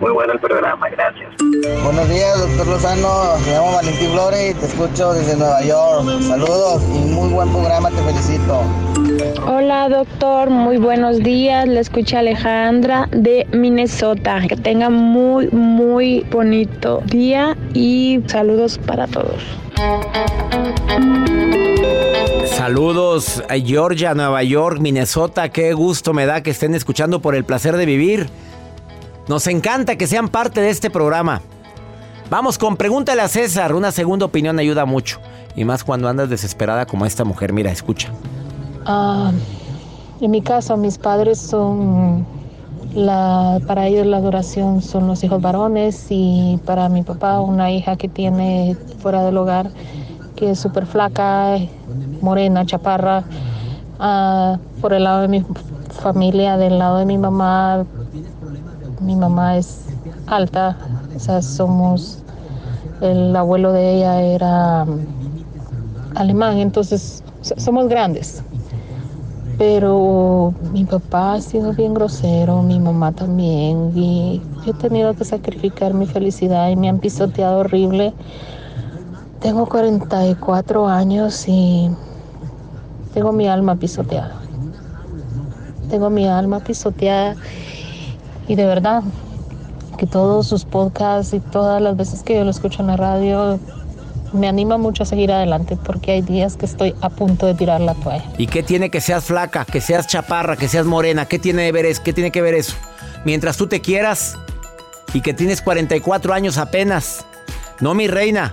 Muy 0.00 0.12
bueno 0.12 0.32
el 0.32 0.40
programa, 0.40 0.88
gracias. 0.88 1.28
Buenos 1.82 2.08
días, 2.08 2.38
doctor 2.38 2.66
Lozano. 2.68 3.36
Me 3.44 3.52
llamo 3.52 3.72
Valentín 3.74 4.10
Flores 4.10 4.50
y 4.50 4.54
te 4.54 4.66
escucho 4.66 5.12
desde 5.12 5.36
Nueva 5.36 5.62
York. 5.62 6.22
Saludos 6.22 6.82
y 6.88 7.12
muy 7.12 7.32
buen 7.32 7.50
programa, 7.50 7.90
te 7.90 7.96
felicito. 7.96 8.62
Hola, 9.46 9.88
doctor. 9.88 10.50
Muy 10.50 10.78
buenos 10.78 11.18
días. 11.18 11.66
Le 11.66 11.80
escucha 11.80 12.20
Alejandra 12.20 13.08
de 13.10 13.46
Minnesota. 13.52 14.40
Que 14.48 14.56
tenga 14.56 14.88
muy, 14.88 15.48
muy 15.48 16.24
bonito 16.30 17.02
día 17.06 17.56
y 17.74 18.20
saludos 18.26 18.78
para 18.78 19.06
todos. 19.08 19.42
Saludos 22.62 23.42
a 23.48 23.54
Georgia, 23.54 24.14
Nueva 24.14 24.42
York, 24.44 24.78
Minnesota. 24.78 25.48
Qué 25.48 25.72
gusto 25.72 26.12
me 26.12 26.26
da 26.26 26.42
que 26.42 26.50
estén 26.50 26.74
escuchando 26.74 27.20
por 27.20 27.34
el 27.34 27.44
placer 27.44 27.76
de 27.76 27.86
vivir. 27.86 28.28
Nos 29.28 29.46
encanta 29.46 29.96
que 29.96 30.06
sean 30.06 30.28
parte 30.28 30.60
de 30.60 30.70
este 30.70 30.88
programa. 30.88 31.42
Vamos 32.30 32.58
con 32.58 32.76
Pregúntale 32.76 33.20
a 33.20 33.28
César. 33.28 33.74
Una 33.74 33.90
segunda 33.90 34.26
opinión 34.26 34.58
ayuda 34.58 34.84
mucho. 34.84 35.18
Y 35.56 35.64
más 35.64 35.84
cuando 35.84 36.08
andas 36.08 36.30
desesperada 36.30 36.86
como 36.86 37.04
esta 37.04 37.24
mujer. 37.24 37.52
Mira, 37.52 37.70
escucha. 37.70 38.10
Ah, 38.86 39.32
en 40.20 40.30
mi 40.30 40.40
caso, 40.40 40.76
mis 40.76 40.98
padres 40.98 41.38
son. 41.40 42.24
Para 43.66 43.86
ellos 43.88 44.06
la 44.06 44.18
adoración 44.18 44.82
son 44.82 45.08
los 45.08 45.24
hijos 45.24 45.42
varones 45.42 46.06
y 46.10 46.60
para 46.64 46.88
mi 46.88 47.02
papá 47.02 47.40
una 47.40 47.70
hija 47.70 47.96
que 47.96 48.06
tiene 48.06 48.76
fuera 48.98 49.24
del 49.24 49.36
hogar 49.38 49.70
que 50.42 50.50
es 50.50 50.58
súper 50.58 50.86
flaca, 50.86 51.56
morena, 52.20 52.66
chaparra. 52.66 53.22
Ah, 54.00 54.58
por 54.80 54.92
el 54.92 55.04
lado 55.04 55.22
de 55.22 55.28
mi 55.28 55.44
familia, 56.02 56.56
del 56.56 56.80
lado 56.80 56.98
de 56.98 57.06
mi 57.06 57.16
mamá, 57.16 57.84
mi 59.00 59.14
mamá 59.14 59.56
es 59.56 59.86
alta, 60.26 60.76
o 61.14 61.20
sea, 61.20 61.42
somos, 61.42 62.24
el 63.00 63.36
abuelo 63.36 63.72
de 63.72 63.94
ella 63.94 64.20
era 64.20 64.82
um, 64.82 64.98
alemán, 66.16 66.58
entonces 66.58 67.22
somos 67.40 67.86
grandes. 67.86 68.42
Pero 69.58 70.54
mi 70.72 70.84
papá 70.84 71.34
ha 71.34 71.40
sido 71.40 71.72
bien 71.72 71.94
grosero, 71.94 72.64
mi 72.64 72.80
mamá 72.80 73.12
también, 73.12 73.92
y 73.94 74.42
yo 74.66 74.72
he 74.72 74.74
tenido 74.74 75.14
que 75.14 75.24
sacrificar 75.24 75.94
mi 75.94 76.06
felicidad 76.06 76.68
y 76.68 76.74
me 76.74 76.88
han 76.88 76.98
pisoteado 76.98 77.60
horrible 77.60 78.12
tengo 79.42 79.66
44 79.66 80.88
años 80.88 81.44
y 81.48 81.90
tengo 83.12 83.32
mi 83.32 83.48
alma 83.48 83.76
pisoteada. 83.76 84.40
Tengo 85.90 86.08
mi 86.10 86.26
alma 86.26 86.60
pisoteada 86.60 87.36
y 88.48 88.54
de 88.54 88.64
verdad 88.64 89.02
que 89.98 90.06
todos 90.06 90.46
sus 90.46 90.64
podcasts 90.64 91.34
y 91.34 91.40
todas 91.40 91.82
las 91.82 91.96
veces 91.96 92.22
que 92.22 92.36
yo 92.36 92.44
lo 92.44 92.50
escucho 92.50 92.80
en 92.80 92.88
la 92.88 92.96
radio 92.96 93.58
me 94.32 94.48
anima 94.48 94.78
mucho 94.78 95.02
a 95.02 95.06
seguir 95.06 95.30
adelante 95.30 95.76
porque 95.76 96.12
hay 96.12 96.22
días 96.22 96.56
que 96.56 96.64
estoy 96.64 96.94
a 97.02 97.10
punto 97.10 97.44
de 97.44 97.54
tirar 97.54 97.80
la 97.82 97.94
toalla. 97.94 98.24
¿Y 98.38 98.46
qué 98.46 98.62
tiene 98.62 98.90
que 98.90 99.00
seas 99.00 99.24
flaca, 99.24 99.66
que 99.66 99.80
seas 99.80 100.06
chaparra, 100.06 100.56
que 100.56 100.68
seas 100.68 100.86
morena? 100.86 101.26
¿Qué 101.26 101.38
tiene, 101.38 101.70
ver 101.72 101.86
¿Qué 102.02 102.12
tiene 102.12 102.30
que 102.30 102.40
ver 102.40 102.54
eso? 102.54 102.74
Mientras 103.24 103.56
tú 103.56 103.66
te 103.66 103.80
quieras, 103.80 104.38
y 105.14 105.20
que 105.20 105.34
tienes 105.34 105.60
44 105.60 106.32
años 106.32 106.56
apenas. 106.58 107.26
No, 107.80 107.94
mi 107.94 108.08
reina. 108.08 108.52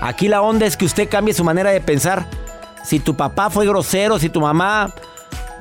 Aquí 0.00 0.28
la 0.28 0.42
onda 0.42 0.66
es 0.66 0.76
que 0.76 0.84
usted 0.84 1.08
cambie 1.08 1.34
su 1.34 1.44
manera 1.44 1.70
de 1.70 1.80
pensar. 1.80 2.26
Si 2.84 3.00
tu 3.00 3.16
papá 3.16 3.50
fue 3.50 3.66
grosero, 3.66 4.18
si 4.18 4.28
tu 4.28 4.40
mamá, 4.40 4.90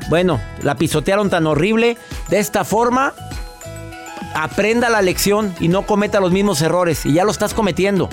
bueno, 0.09 0.39
la 0.61 0.75
pisotearon 0.75 1.29
tan 1.29 1.47
horrible, 1.47 1.97
de 2.29 2.39
esta 2.39 2.63
forma, 2.63 3.13
aprenda 4.33 4.89
la 4.89 5.01
lección 5.01 5.55
y 5.59 5.67
no 5.69 5.83
cometa 5.86 6.19
los 6.19 6.31
mismos 6.31 6.61
errores. 6.61 7.05
Y 7.05 7.13
ya 7.13 7.23
lo 7.23 7.31
estás 7.31 7.53
cometiendo. 7.53 8.09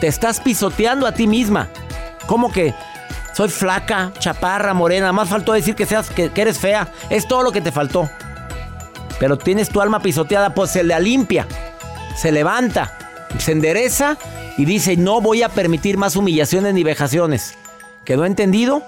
Te 0.00 0.06
estás 0.06 0.40
pisoteando 0.40 1.06
a 1.06 1.12
ti 1.12 1.26
misma. 1.26 1.68
¿Cómo 2.26 2.50
que 2.50 2.74
soy 3.34 3.48
flaca, 3.48 4.12
chaparra, 4.18 4.72
morena? 4.74 5.12
Más 5.12 5.28
faltó 5.28 5.52
decir 5.52 5.74
que, 5.74 5.86
seas, 5.86 6.08
que, 6.10 6.30
que 6.30 6.42
eres 6.42 6.58
fea. 6.58 6.88
Es 7.10 7.28
todo 7.28 7.42
lo 7.42 7.52
que 7.52 7.60
te 7.60 7.72
faltó. 7.72 8.08
Pero 9.18 9.36
tienes 9.36 9.68
tu 9.68 9.80
alma 9.80 10.00
pisoteada, 10.00 10.54
pues 10.54 10.70
se 10.70 10.84
la 10.84 10.98
limpia. 10.98 11.46
Se 12.16 12.32
levanta, 12.32 13.03
se 13.38 13.52
endereza 13.52 14.18
y 14.56 14.64
dice, 14.64 14.96
no 14.96 15.20
voy 15.20 15.42
a 15.42 15.48
permitir 15.48 15.98
más 15.98 16.16
humillaciones 16.16 16.74
ni 16.74 16.84
vejaciones. 16.84 17.54
¿Quedó 18.04 18.24
entendido? 18.24 18.82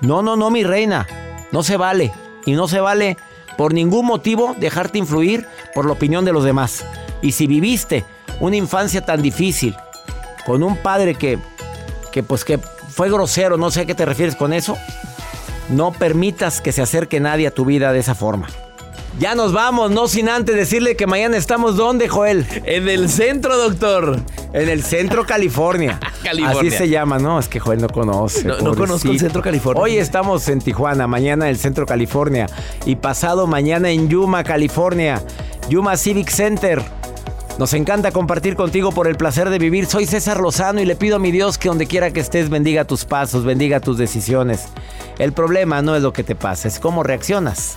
No, 0.00 0.22
no, 0.22 0.36
no, 0.36 0.50
mi 0.50 0.64
reina. 0.64 1.06
No 1.52 1.62
se 1.62 1.76
vale. 1.76 2.12
Y 2.44 2.52
no 2.52 2.68
se 2.68 2.80
vale 2.80 3.16
por 3.56 3.74
ningún 3.74 4.06
motivo 4.06 4.54
dejarte 4.58 4.98
influir 4.98 5.46
por 5.74 5.86
la 5.86 5.92
opinión 5.92 6.24
de 6.24 6.32
los 6.32 6.44
demás. 6.44 6.84
Y 7.20 7.32
si 7.32 7.46
viviste 7.46 8.04
una 8.40 8.56
infancia 8.56 9.04
tan 9.04 9.22
difícil, 9.22 9.76
con 10.44 10.62
un 10.62 10.76
padre 10.76 11.14
que, 11.14 11.38
que 12.10 12.22
pues 12.22 12.44
que 12.44 12.58
fue 12.58 13.10
grosero, 13.10 13.56
no 13.56 13.70
sé 13.70 13.82
a 13.82 13.86
qué 13.86 13.94
te 13.94 14.04
refieres 14.04 14.36
con 14.36 14.52
eso, 14.52 14.76
no 15.68 15.92
permitas 15.92 16.60
que 16.60 16.72
se 16.72 16.82
acerque 16.82 17.20
nadie 17.20 17.46
a 17.46 17.52
tu 17.52 17.64
vida 17.64 17.92
de 17.92 18.00
esa 18.00 18.14
forma. 18.14 18.48
Ya 19.18 19.34
nos 19.34 19.52
vamos, 19.52 19.90
no 19.90 20.08
sin 20.08 20.28
antes 20.28 20.56
decirle 20.56 20.96
que 20.96 21.06
mañana 21.06 21.36
estamos 21.36 21.76
¿dónde, 21.76 22.08
Joel? 22.08 22.46
En 22.64 22.88
el 22.88 23.10
centro, 23.10 23.56
doctor. 23.58 24.18
En 24.54 24.68
el 24.70 24.82
centro 24.82 25.26
California. 25.26 26.00
California. 26.22 26.60
Así 26.60 26.70
se 26.70 26.88
llama, 26.88 27.18
¿no? 27.18 27.38
Es 27.38 27.48
que 27.48 27.60
Joel 27.60 27.80
no 27.80 27.88
conoce. 27.88 28.44
No, 28.44 28.58
no 28.58 28.74
conozco 28.74 29.10
el 29.10 29.20
centro 29.20 29.42
California. 29.42 29.82
Hoy 29.82 29.98
estamos 29.98 30.48
en 30.48 30.60
Tijuana, 30.60 31.06
mañana 31.06 31.44
en 31.44 31.50
el 31.50 31.58
centro 31.58 31.84
California 31.84 32.46
y 32.86 32.96
pasado 32.96 33.46
mañana 33.46 33.90
en 33.90 34.08
Yuma, 34.08 34.44
California. 34.44 35.22
Yuma 35.68 35.96
Civic 35.96 36.30
Center. 36.30 36.82
Nos 37.58 37.74
encanta 37.74 38.12
compartir 38.12 38.56
contigo 38.56 38.92
por 38.92 39.06
el 39.06 39.16
placer 39.16 39.50
de 39.50 39.58
vivir. 39.58 39.84
Soy 39.84 40.06
César 40.06 40.40
Lozano 40.40 40.80
y 40.80 40.86
le 40.86 40.96
pido 40.96 41.16
a 41.16 41.18
mi 41.18 41.30
Dios 41.30 41.58
que 41.58 41.68
donde 41.68 41.86
quiera 41.86 42.10
que 42.10 42.20
estés 42.20 42.48
bendiga 42.48 42.86
tus 42.86 43.04
pasos, 43.04 43.44
bendiga 43.44 43.78
tus 43.78 43.98
decisiones. 43.98 44.68
El 45.18 45.34
problema 45.34 45.82
no 45.82 45.94
es 45.94 46.02
lo 46.02 46.14
que 46.14 46.24
te 46.24 46.34
pasa, 46.34 46.66
es 46.66 46.80
cómo 46.80 47.02
reaccionas 47.02 47.76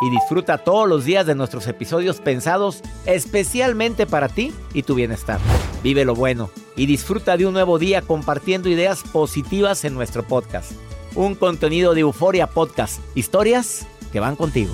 y 0.00 0.10
disfruta 0.10 0.58
todos 0.58 0.88
los 0.88 1.04
días 1.04 1.26
de 1.26 1.34
nuestros 1.34 1.66
episodios 1.66 2.20
pensados 2.20 2.82
especialmente 3.06 4.06
para 4.06 4.28
ti 4.28 4.52
y 4.74 4.82
tu 4.82 4.94
bienestar. 4.94 5.40
Vive 5.82 6.04
lo 6.04 6.14
bueno 6.14 6.50
y 6.76 6.86
disfruta 6.86 7.36
de 7.36 7.46
un 7.46 7.54
nuevo 7.54 7.78
día 7.78 8.02
compartiendo 8.02 8.68
ideas 8.68 9.02
positivas 9.02 9.84
en 9.84 9.94
nuestro 9.94 10.22
podcast. 10.22 10.72
Un 11.14 11.34
contenido 11.34 11.94
de 11.94 12.00
Euforia 12.00 12.46
Podcast, 12.46 13.00
historias 13.14 13.86
que 14.12 14.20
van 14.20 14.36
contigo. 14.36 14.72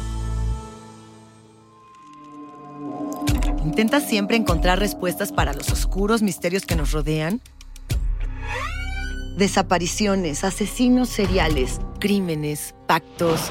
¿Intentas 3.64 4.07
siempre 4.07 4.37
encontrar 4.37 4.79
respuestas 4.79 5.33
para 5.33 5.53
los 5.53 5.70
oscuros 5.70 6.22
misterios 6.22 6.66
que 6.66 6.77
nos 6.77 6.93
rodean? 6.93 7.41
Desapariciones, 9.37 10.45
asesinos 10.45 11.09
seriales, 11.09 11.81
crímenes, 11.99 12.75
pactos. 12.87 13.51